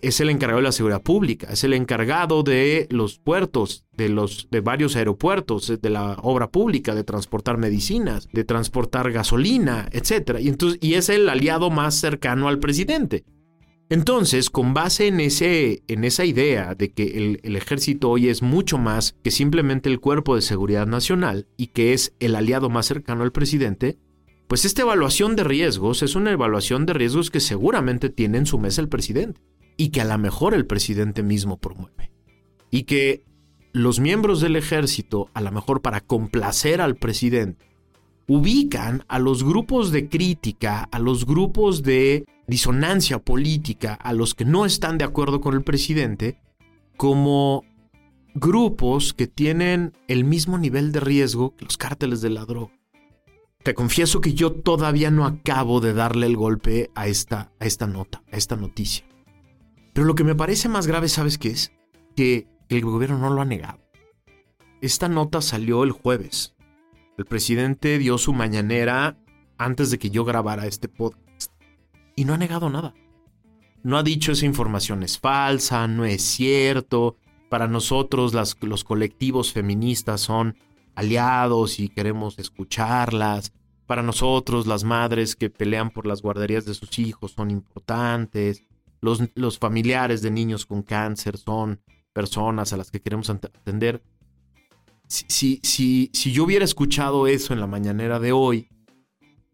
Es 0.02 0.20
el 0.20 0.32
encargado 0.32 0.62
de 0.62 0.64
la 0.64 0.72
seguridad 0.72 1.04
pública, 1.04 1.50
es 1.52 1.64
el 1.64 1.74
encargado 1.74 2.42
de 2.42 2.88
los 2.90 3.20
puertos, 3.20 3.86
de 3.92 4.10
los 4.10 4.48
de 4.50 4.62
varios 4.62 4.96
aeropuertos, 4.96 5.80
de 5.80 5.90
la 5.90 6.14
obra 6.24 6.50
pública, 6.50 6.96
de 6.96 7.04
transportar 7.04 7.58
medicinas, 7.58 8.28
de 8.32 8.46
transportar 8.46 9.12
gasolina, 9.12 9.90
etc. 9.92 10.40
Y 10.40 10.48
entonces 10.48 10.80
y 10.82 10.96
es 10.96 11.10
el 11.10 11.30
aliado 11.30 11.70
más 11.70 11.96
cercano 11.96 12.48
al 12.48 12.60
presidente. 12.60 13.26
Entonces, 13.90 14.52
con 14.52 14.76
base 14.76 15.08
en, 15.08 15.20
ese, 15.20 15.82
en 15.88 16.04
esa 16.04 16.24
idea 16.24 16.76
de 16.76 16.92
que 16.92 17.18
el, 17.18 17.40
el, 17.42 17.56
ejército 17.56 18.12
hoy 18.12 18.30
es 18.30 18.44
mucho 18.44 18.78
más 18.78 19.16
que 19.24 19.32
simplemente 19.32 19.90
el 19.90 20.00
cuerpo 20.00 20.36
de 20.36 20.44
seguridad 20.44 20.86
nacional 20.86 21.48
y 21.58 21.68
que 21.68 21.94
es 21.94 22.14
el 22.20 22.36
aliado 22.36 22.70
más 22.70 22.86
cercano 22.86 23.24
al 23.24 23.32
presidente, 23.32 23.98
pues 24.48 24.64
esta 24.64 24.84
evaluación 24.84 25.36
de 25.36 25.44
riesgos 25.44 26.04
es 26.04 26.16
una 26.16 26.32
evaluación 26.32 26.86
de 26.86 26.94
riesgos 26.94 27.32
que 27.32 27.40
seguramente 27.40 28.10
tiene 28.10 28.38
en 28.38 28.46
su 28.46 28.60
mesa 28.60 28.82
el 28.82 28.90
presidente 28.90 29.42
y 29.76 29.90
que 29.90 30.02
a 30.02 30.06
lo 30.06 30.18
mejor 30.18 30.54
el 30.54 30.68
presidente 30.68 31.24
mismo 31.24 31.58
promueve. 31.58 32.12
Y 32.70 32.84
que 32.84 33.24
los 33.72 34.00
miembros 34.00 34.42
del 34.42 34.56
ejército, 34.56 35.30
a 35.34 35.42
lo 35.42 35.52
mejor 35.52 35.82
para 35.82 36.02
complacer 36.02 36.82
al 36.82 36.96
presidente, 36.96 37.66
ubican 38.28 39.04
a 39.08 39.20
los 39.20 39.44
grupos 39.44 39.92
de 39.92 40.10
crítica, 40.10 40.88
a 40.92 41.00
los 41.00 41.26
grupos 41.26 41.82
de 41.82 42.26
disonancia 42.50 43.20
política, 43.20 43.94
a 43.94 44.14
los 44.14 44.36
que 44.36 44.46
no 44.46 44.66
están 44.66 44.98
de 44.98 45.06
acuerdo 45.06 45.40
con 45.40 45.54
el 45.54 45.64
presidente, 45.64 46.42
como 46.98 47.64
grupos 48.34 49.14
que 49.14 49.28
tienen 49.28 49.94
el 50.08 50.24
mismo 50.26 50.58
nivel 50.58 50.92
de 50.92 51.00
riesgo 51.00 51.56
que 51.56 51.66
los 51.66 51.78
cárteles 51.78 52.22
de 52.22 52.30
la 52.30 52.46
droga. 52.46 52.74
Te 53.64 53.74
confieso 53.74 54.22
que 54.22 54.34
yo 54.34 54.54
todavía 54.54 55.12
no 55.12 55.26
acabo 55.26 55.82
de 55.82 55.94
darle 55.94 56.26
el 56.28 56.38
golpe 56.38 56.90
a 56.96 57.08
esta, 57.08 57.52
a 57.60 57.66
esta 57.66 57.88
nota, 57.88 58.24
a 58.32 58.38
esta 58.38 58.56
noticia. 58.56 59.06
Pero 59.94 60.08
lo 60.08 60.16
que 60.16 60.24
me 60.24 60.36
parece 60.36 60.70
más 60.70 60.88
grave, 60.88 61.10
¿sabes 61.10 61.38
qué 61.38 61.50
es? 61.50 61.72
Que 62.16 62.48
el 62.70 62.82
gobierno 62.82 63.18
no 63.18 63.30
lo 63.30 63.42
ha 63.42 63.46
negado. 63.46 63.80
Esta 64.82 65.10
nota 65.10 65.42
salió 65.42 65.84
el 65.84 65.92
jueves. 65.92 66.56
El 67.18 67.26
presidente 67.26 67.98
dio 67.98 68.18
su 68.18 68.34
mañanera 68.34 69.18
antes 69.58 69.92
de 69.92 70.00
que 70.00 70.10
yo 70.10 70.24
grabara 70.24 70.68
este 70.68 70.88
podcast 70.88 71.29
y 72.20 72.26
no 72.26 72.34
ha 72.34 72.38
negado 72.38 72.70
nada. 72.70 72.94
No 73.82 73.98
ha 73.98 74.04
dicho 74.04 74.34
esa 74.34 74.46
información 74.46 75.04
es 75.04 75.18
falsa, 75.18 75.88
no 75.88 76.04
es 76.04 76.22
cierto. 76.22 77.16
Para 77.48 77.70
nosotros 77.70 78.34
los 78.60 78.84
colectivos 78.84 79.54
feministas 79.54 80.20
son 80.20 80.58
aliados 80.96 81.80
y 81.80 81.88
queremos 81.88 82.38
escucharlas. 82.38 83.54
Para 83.86 84.04
nosotros 84.04 84.68
las 84.68 84.84
madres 84.84 85.38
que 85.38 85.50
pelean 85.50 85.92
por 85.92 86.06
las 86.06 86.22
guarderías 86.22 86.66
de 86.66 86.74
sus 86.74 87.00
hijos 87.00 87.32
son 87.32 87.52
importantes. 87.52 88.66
Los, 89.00 89.58
familiares 89.58 90.22
de 90.22 90.32
niños 90.32 90.66
con 90.66 90.84
cáncer 90.84 91.38
son 91.38 91.80
personas 92.12 92.74
a 92.74 92.78
las 92.78 92.92
que 92.92 93.02
queremos 93.02 93.30
atender 93.30 94.04
si, 95.08 95.60
si, 95.64 96.12
si, 96.14 96.32
yo 96.32 96.44
hubiera 96.44 96.66
escuchado 96.66 97.28
eso 97.28 97.54
en 97.54 97.60
la 97.60 97.66
mañanera 97.66 98.20
de 98.20 98.32
hoy, 98.32 98.70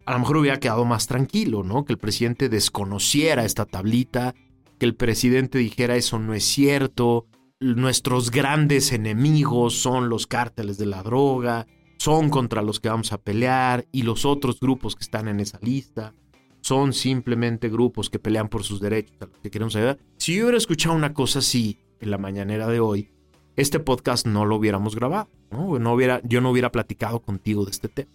a 0.05 0.13
lo 0.13 0.19
mejor 0.19 0.37
hubiera 0.37 0.59
quedado 0.59 0.85
más 0.85 1.07
tranquilo, 1.07 1.63
¿no? 1.63 1.85
Que 1.85 1.93
el 1.93 1.99
presidente 1.99 2.49
desconociera 2.49 3.43
esta 3.43 3.65
tablita, 3.65 4.35
que 4.79 4.85
el 4.85 4.95
presidente 4.95 5.57
dijera 5.57 5.95
eso 5.95 6.19
no 6.19 6.33
es 6.33 6.45
cierto, 6.45 7.25
nuestros 7.59 8.31
grandes 8.31 8.91
enemigos 8.91 9.75
son 9.75 10.09
los 10.09 10.27
cárteles 10.27 10.77
de 10.77 10.85
la 10.85 11.01
droga, 11.01 11.67
son 11.97 12.29
contra 12.29 12.61
los 12.61 12.79
que 12.79 12.89
vamos 12.89 13.13
a 13.13 13.17
pelear 13.17 13.87
y 13.91 14.03
los 14.03 14.25
otros 14.25 14.59
grupos 14.59 14.95
que 14.95 15.03
están 15.03 15.27
en 15.27 15.39
esa 15.39 15.59
lista 15.61 16.13
son 16.61 16.93
simplemente 16.93 17.69
grupos 17.69 18.09
que 18.09 18.19
pelean 18.19 18.49
por 18.49 18.63
sus 18.63 18.81
derechos, 18.81 19.15
a 19.21 19.25
los 19.25 19.37
que 19.39 19.51
queremos 19.51 19.75
ayudar. 19.75 19.99
Si 20.17 20.35
yo 20.35 20.43
hubiera 20.43 20.57
escuchado 20.57 20.95
una 20.95 21.13
cosa 21.13 21.39
así 21.39 21.79
en 21.99 22.11
la 22.11 22.17
mañanera 22.17 22.67
de 22.67 22.79
hoy, 22.79 23.11
este 23.55 23.79
podcast 23.79 24.27
no 24.27 24.45
lo 24.45 24.55
hubiéramos 24.55 24.95
grabado, 24.95 25.29
¿no? 25.51 25.79
no 25.79 25.93
hubiera, 25.93 26.21
yo 26.23 26.41
no 26.41 26.51
hubiera 26.51 26.71
platicado 26.71 27.21
contigo 27.21 27.65
de 27.65 27.71
este 27.71 27.87
tema. 27.87 28.11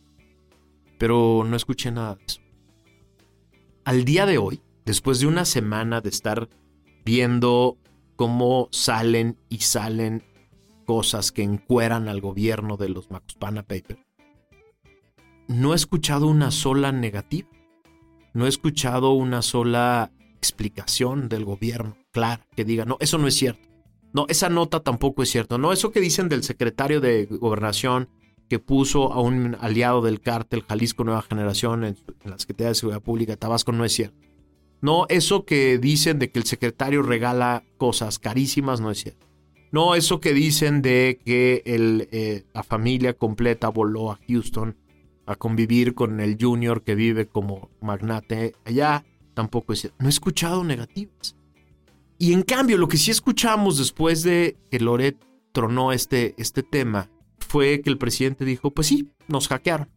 Pero 1.00 1.44
no 1.46 1.56
escuché 1.56 1.90
nada 1.90 2.16
de 2.16 2.24
eso. 2.26 2.42
Al 3.86 4.04
día 4.04 4.26
de 4.26 4.36
hoy, 4.36 4.60
después 4.84 5.18
de 5.18 5.26
una 5.26 5.46
semana 5.46 6.02
de 6.02 6.10
estar 6.10 6.50
viendo 7.06 7.78
cómo 8.16 8.68
salen 8.70 9.38
y 9.48 9.60
salen 9.60 10.22
cosas 10.84 11.32
que 11.32 11.42
encueran 11.42 12.06
al 12.06 12.20
gobierno 12.20 12.76
de 12.76 12.90
los 12.90 13.10
Macuspana 13.10 13.62
Papers, 13.62 13.98
no 15.48 15.72
he 15.72 15.76
escuchado 15.76 16.26
una 16.26 16.50
sola 16.50 16.92
negativa. 16.92 17.48
No 18.34 18.44
he 18.44 18.50
escuchado 18.50 19.12
una 19.12 19.40
sola 19.40 20.12
explicación 20.36 21.30
del 21.30 21.46
gobierno 21.46 21.96
clara 22.12 22.46
que 22.54 22.66
diga, 22.66 22.84
no, 22.84 22.98
eso 23.00 23.16
no 23.16 23.26
es 23.26 23.36
cierto. 23.36 23.70
No, 24.12 24.26
esa 24.28 24.50
nota 24.50 24.80
tampoco 24.80 25.22
es 25.22 25.30
cierto. 25.30 25.56
No, 25.56 25.72
eso 25.72 25.92
que 25.92 26.00
dicen 26.00 26.28
del 26.28 26.42
secretario 26.42 27.00
de 27.00 27.24
gobernación 27.24 28.10
que 28.50 28.58
puso 28.58 29.12
a 29.12 29.20
un 29.20 29.56
aliado 29.60 30.02
del 30.02 30.20
cártel 30.20 30.64
Jalisco 30.68 31.04
Nueva 31.04 31.22
Generación 31.22 31.84
en, 31.84 31.96
la 32.24 32.36
Secretaría 32.36 32.70
de 32.70 32.74
Seguridad 32.74 33.00
Pública 33.00 33.32
de 33.32 33.36
Tabasco 33.36 33.70
no 33.70 33.84
es 33.84 33.92
cierto. 33.92 34.18
No, 34.82 35.06
eso 35.08 35.44
que 35.44 35.78
dicen 35.78 36.18
de 36.18 36.32
que 36.32 36.40
el 36.40 36.46
secretario 36.46 37.02
regala 37.02 37.62
cosas 37.78 38.18
carísimas 38.18 38.80
no 38.80 38.90
es 38.90 38.98
cierto. 38.98 39.28
No, 39.70 39.94
eso 39.94 40.20
que 40.20 40.34
dicen 40.34 40.82
de 40.82 41.20
que 41.24 41.62
el, 41.64 42.08
eh, 42.10 42.42
la 42.52 42.64
familia 42.64 43.12
completa 43.14 43.68
voló 43.68 44.10
a 44.10 44.18
Houston 44.26 44.76
a 45.26 45.36
convivir 45.36 45.94
con 45.94 46.18
el 46.18 46.36
junior 46.40 46.82
que 46.82 46.96
vive 46.96 47.26
como 47.26 47.70
magnate 47.80 48.56
allá, 48.64 49.04
tampoco 49.34 49.74
es 49.74 49.82
cierto. 49.82 49.96
No 50.00 50.08
he 50.08 50.10
escuchado 50.10 50.64
negativas. 50.64 51.36
Y 52.18 52.32
en 52.32 52.42
cambio, 52.42 52.78
lo 52.78 52.88
que 52.88 52.96
sí 52.96 53.12
escuchamos 53.12 53.78
después 53.78 54.24
de 54.24 54.56
que 54.72 54.80
Loret 54.80 55.24
tronó 55.52 55.92
este, 55.92 56.34
este 56.36 56.64
tema 56.64 57.10
fue 57.50 57.80
que 57.80 57.90
el 57.90 57.98
presidente 57.98 58.44
dijo, 58.44 58.70
pues 58.70 58.86
sí, 58.86 59.10
nos 59.26 59.48
hackearon. 59.48 59.90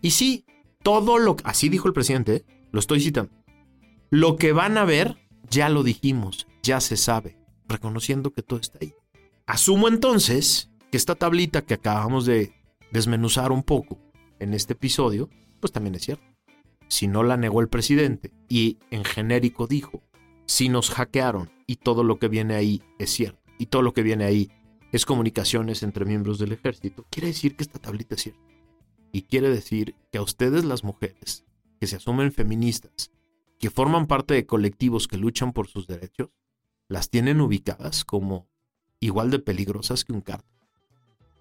Y 0.00 0.12
sí, 0.12 0.44
todo 0.80 1.18
lo 1.18 1.34
que... 1.34 1.42
Así 1.44 1.68
dijo 1.68 1.88
el 1.88 1.92
presidente, 1.92 2.36
¿eh? 2.36 2.44
lo 2.70 2.78
estoy 2.78 3.00
citando. 3.00 3.32
Lo 4.10 4.36
que 4.36 4.52
van 4.52 4.78
a 4.78 4.84
ver, 4.84 5.16
ya 5.50 5.68
lo 5.70 5.82
dijimos, 5.82 6.46
ya 6.62 6.80
se 6.80 6.96
sabe, 6.96 7.36
reconociendo 7.66 8.30
que 8.30 8.44
todo 8.44 8.60
está 8.60 8.78
ahí. 8.80 8.94
Asumo 9.44 9.88
entonces 9.88 10.70
que 10.92 10.96
esta 10.96 11.16
tablita 11.16 11.62
que 11.62 11.74
acabamos 11.74 12.26
de 12.26 12.52
desmenuzar 12.92 13.50
un 13.50 13.64
poco 13.64 13.98
en 14.38 14.54
este 14.54 14.74
episodio, 14.74 15.28
pues 15.58 15.72
también 15.72 15.96
es 15.96 16.02
cierto. 16.02 16.22
Si 16.86 17.08
no 17.08 17.24
la 17.24 17.36
negó 17.36 17.60
el 17.60 17.68
presidente 17.68 18.30
y 18.48 18.78
en 18.92 19.02
genérico 19.02 19.66
dijo, 19.66 20.04
si 20.46 20.68
nos 20.68 20.90
hackearon 20.90 21.50
y 21.66 21.74
todo 21.74 22.04
lo 22.04 22.20
que 22.20 22.28
viene 22.28 22.54
ahí 22.54 22.84
es 23.00 23.10
cierto, 23.10 23.40
y 23.58 23.66
todo 23.66 23.82
lo 23.82 23.94
que 23.94 24.04
viene 24.04 24.26
ahí 24.26 24.52
es 24.92 25.06
comunicaciones 25.06 25.82
entre 25.82 26.04
miembros 26.04 26.38
del 26.38 26.52
ejército, 26.52 27.06
quiere 27.10 27.28
decir 27.28 27.56
que 27.56 27.62
esta 27.62 27.78
tablita 27.78 28.14
es 28.14 28.22
cierta. 28.22 28.40
Y 29.12 29.22
quiere 29.22 29.48
decir 29.48 29.94
que 30.12 30.18
a 30.18 30.22
ustedes 30.22 30.64
las 30.64 30.84
mujeres, 30.84 31.44
que 31.78 31.86
se 31.86 31.96
asumen 31.96 32.32
feministas, 32.32 33.10
que 33.58 33.70
forman 33.70 34.06
parte 34.06 34.34
de 34.34 34.46
colectivos 34.46 35.08
que 35.08 35.18
luchan 35.18 35.52
por 35.52 35.68
sus 35.68 35.86
derechos, 35.86 36.30
las 36.88 37.10
tienen 37.10 37.40
ubicadas 37.40 38.04
como 38.04 38.48
igual 38.98 39.30
de 39.30 39.38
peligrosas 39.38 40.04
que 40.04 40.12
un 40.12 40.20
cártel. 40.20 40.50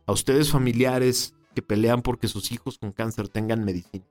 A 0.06 0.12
ustedes 0.12 0.52
familiares 0.52 1.34
que 1.56 1.62
pelean 1.62 2.02
porque 2.02 2.28
sus 2.28 2.52
hijos 2.52 2.78
con 2.78 2.92
cáncer 2.92 3.30
tengan 3.30 3.66
medicina, 3.66 4.06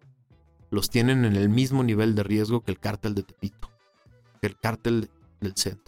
los 0.70 0.90
tienen 0.90 1.24
en 1.24 1.36
el 1.36 1.48
mismo 1.48 1.82
nivel 1.82 2.14
de 2.14 2.22
riesgo 2.22 2.62
que 2.62 2.70
el 2.70 2.78
cártel 2.78 3.14
de 3.14 3.22
Tepito, 3.22 3.70
que 4.40 4.48
el 4.48 4.58
cártel 4.58 5.10
del 5.40 5.54
centro. 5.56 5.87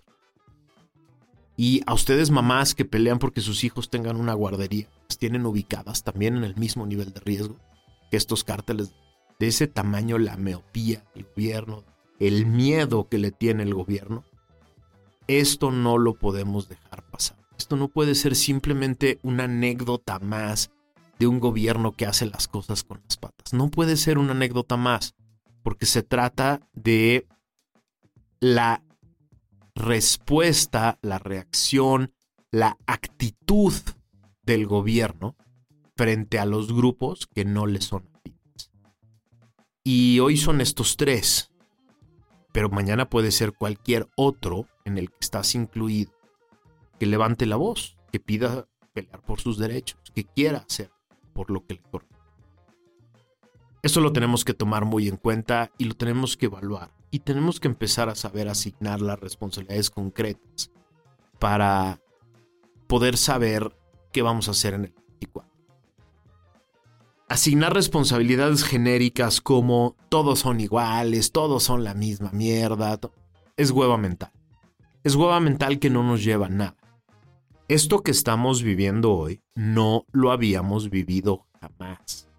Y 1.62 1.82
a 1.84 1.92
ustedes 1.92 2.30
mamás 2.30 2.74
que 2.74 2.86
pelean 2.86 3.18
porque 3.18 3.42
sus 3.42 3.64
hijos 3.64 3.90
tengan 3.90 4.16
una 4.16 4.32
guardería, 4.32 4.88
las 5.06 5.18
tienen 5.18 5.44
ubicadas 5.44 6.02
también 6.04 6.38
en 6.38 6.44
el 6.44 6.56
mismo 6.56 6.86
nivel 6.86 7.12
de 7.12 7.20
riesgo 7.20 7.58
que 8.10 8.16
estos 8.16 8.44
cárteles 8.44 8.94
de 9.38 9.48
ese 9.48 9.66
tamaño, 9.66 10.16
la 10.16 10.38
miopía 10.38 11.04
del 11.14 11.26
gobierno, 11.26 11.84
el 12.18 12.46
miedo 12.46 13.08
que 13.10 13.18
le 13.18 13.30
tiene 13.30 13.64
el 13.64 13.74
gobierno, 13.74 14.24
esto 15.26 15.70
no 15.70 15.98
lo 15.98 16.14
podemos 16.14 16.66
dejar 16.70 17.02
pasar. 17.10 17.36
Esto 17.58 17.76
no 17.76 17.88
puede 17.88 18.14
ser 18.14 18.36
simplemente 18.36 19.18
una 19.22 19.44
anécdota 19.44 20.18
más 20.18 20.70
de 21.18 21.26
un 21.26 21.40
gobierno 21.40 21.92
que 21.92 22.06
hace 22.06 22.24
las 22.24 22.48
cosas 22.48 22.84
con 22.84 23.02
las 23.04 23.18
patas. 23.18 23.52
No 23.52 23.70
puede 23.70 23.98
ser 23.98 24.16
una 24.16 24.32
anécdota 24.32 24.78
más, 24.78 25.14
porque 25.62 25.84
se 25.84 26.02
trata 26.02 26.66
de 26.72 27.26
la 28.40 28.82
respuesta, 29.80 30.98
la 31.02 31.18
reacción, 31.18 32.12
la 32.50 32.78
actitud 32.86 33.72
del 34.42 34.66
gobierno 34.66 35.36
frente 35.96 36.38
a 36.38 36.46
los 36.46 36.72
grupos 36.72 37.26
que 37.26 37.44
no 37.44 37.66
le 37.66 37.80
son 37.80 38.08
afines. 38.14 38.70
Y 39.84 40.20
hoy 40.20 40.36
son 40.36 40.60
estos 40.60 40.96
tres 40.96 41.50
pero 42.52 42.68
mañana 42.68 43.08
puede 43.08 43.30
ser 43.30 43.52
cualquier 43.52 44.08
otro 44.16 44.66
en 44.84 44.98
el 44.98 45.10
que 45.10 45.18
estás 45.20 45.54
incluido 45.54 46.12
que 46.98 47.06
levante 47.06 47.46
la 47.46 47.56
voz, 47.56 47.96
que 48.12 48.20
pida 48.20 48.66
pelear 48.92 49.22
por 49.22 49.40
sus 49.40 49.56
derechos, 49.56 49.98
que 50.14 50.24
quiera 50.24 50.58
hacer 50.58 50.90
por 51.32 51.50
lo 51.50 51.64
que 51.64 51.74
le 51.74 51.80
corresponde. 51.80 52.20
Eso 53.82 54.00
lo 54.00 54.12
tenemos 54.12 54.44
que 54.44 54.52
tomar 54.52 54.84
muy 54.84 55.08
en 55.08 55.16
cuenta 55.16 55.70
y 55.78 55.84
lo 55.84 55.94
tenemos 55.94 56.36
que 56.36 56.46
evaluar 56.46 56.92
y 57.10 57.20
tenemos 57.20 57.60
que 57.60 57.68
empezar 57.68 58.08
a 58.08 58.14
saber 58.14 58.48
asignar 58.48 59.00
las 59.00 59.18
responsabilidades 59.18 59.90
concretas 59.90 60.70
para 61.38 62.00
poder 62.86 63.16
saber 63.16 63.76
qué 64.12 64.22
vamos 64.22 64.48
a 64.48 64.52
hacer 64.52 64.74
en 64.74 64.84
el 64.84 64.92
24 64.92 65.50
asignar 67.30 67.72
responsabilidades 67.72 68.64
genéricas 68.64 69.40
como 69.40 69.94
todos 70.08 70.40
son 70.40 70.60
iguales, 70.60 71.30
todos 71.30 71.62
son 71.62 71.84
la 71.84 71.94
misma 71.94 72.30
mierda, 72.32 72.98
es 73.56 73.70
hueva 73.70 73.96
mental. 73.96 74.32
Es 75.04 75.14
hueva 75.14 75.38
mental 75.38 75.78
que 75.78 75.90
no 75.90 76.02
nos 76.02 76.24
lleva 76.24 76.46
a 76.46 76.50
nada. 76.50 76.76
Esto 77.68 78.02
que 78.02 78.10
estamos 78.10 78.64
viviendo 78.64 79.12
hoy 79.12 79.42
no 79.54 80.04
lo 80.10 80.32
habíamos 80.32 80.90
vivido 80.90 81.46
jamás. 81.60 82.29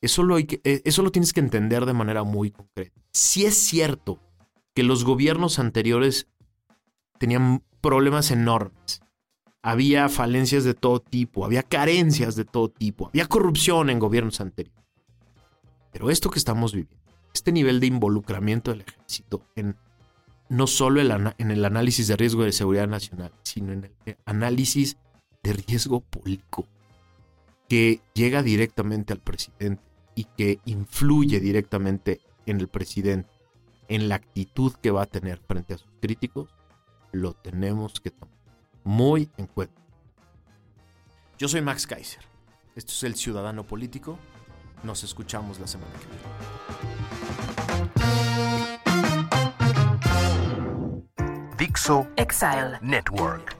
Eso 0.00 0.22
lo, 0.22 0.38
eh, 0.38 0.58
eso 0.62 1.02
lo 1.02 1.12
tienes 1.12 1.32
que 1.32 1.40
entender 1.40 1.86
de 1.86 1.92
manera 1.92 2.24
muy 2.24 2.50
concreta. 2.50 3.00
Si 3.12 3.44
es 3.44 3.54
cierto 3.56 4.18
que 4.74 4.82
los 4.82 5.04
gobiernos 5.04 5.58
anteriores 5.58 6.28
tenían 7.18 7.62
problemas 7.80 8.30
enormes 8.30 9.02
había 9.62 10.08
falencias 10.08 10.64
de 10.64 10.74
todo 10.74 11.00
tipo, 11.00 11.44
había 11.44 11.62
carencias 11.62 12.34
de 12.36 12.44
todo 12.44 12.70
tipo, 12.70 13.08
había 13.08 13.26
corrupción 13.26 13.90
en 13.90 13.98
gobiernos 13.98 14.40
anteriores. 14.40 14.80
Pero 15.92 16.10
esto 16.10 16.30
que 16.30 16.38
estamos 16.38 16.72
viviendo, 16.72 17.04
este 17.34 17.52
nivel 17.52 17.80
de 17.80 17.86
involucramiento 17.86 18.70
del 18.70 18.82
ejército 18.82 19.44
en 19.56 19.76
no 20.48 20.66
solo 20.66 21.00
en 21.00 21.50
el 21.50 21.64
análisis 21.64 22.08
de 22.08 22.16
riesgo 22.16 22.42
de 22.42 22.52
seguridad 22.52 22.88
nacional, 22.88 23.32
sino 23.44 23.72
en 23.72 23.92
el 24.04 24.16
análisis 24.24 24.96
de 25.44 25.52
riesgo 25.52 26.00
público, 26.00 26.66
que 27.68 28.00
llega 28.14 28.42
directamente 28.42 29.12
al 29.12 29.20
presidente 29.20 29.82
y 30.14 30.24
que 30.24 30.60
influye 30.64 31.40
directamente 31.40 32.20
en 32.46 32.60
el 32.60 32.68
presidente, 32.68 33.30
en 33.88 34.08
la 34.08 34.16
actitud 34.16 34.72
que 34.74 34.90
va 34.90 35.02
a 35.02 35.06
tener 35.06 35.38
frente 35.38 35.74
a 35.74 35.78
sus 35.78 35.90
críticos, 36.00 36.54
lo 37.12 37.34
tenemos 37.34 38.00
que 38.00 38.10
tomar 38.10 38.40
muy 38.84 39.30
en 39.36 39.46
cuenta. 39.46 39.80
Yo 41.38 41.48
soy 41.48 41.60
Max 41.62 41.86
Kaiser. 41.86 42.22
Esto 42.76 42.92
es 42.92 43.02
El 43.02 43.14
Ciudadano 43.14 43.64
Político. 43.64 44.18
Nos 44.82 45.04
escuchamos 45.04 45.58
la 45.60 45.66
semana 45.66 45.92
que 45.92 46.06
viene. 46.06 46.24
Dixo 51.58 52.06
Exile 52.16 52.78
Network. 52.80 53.59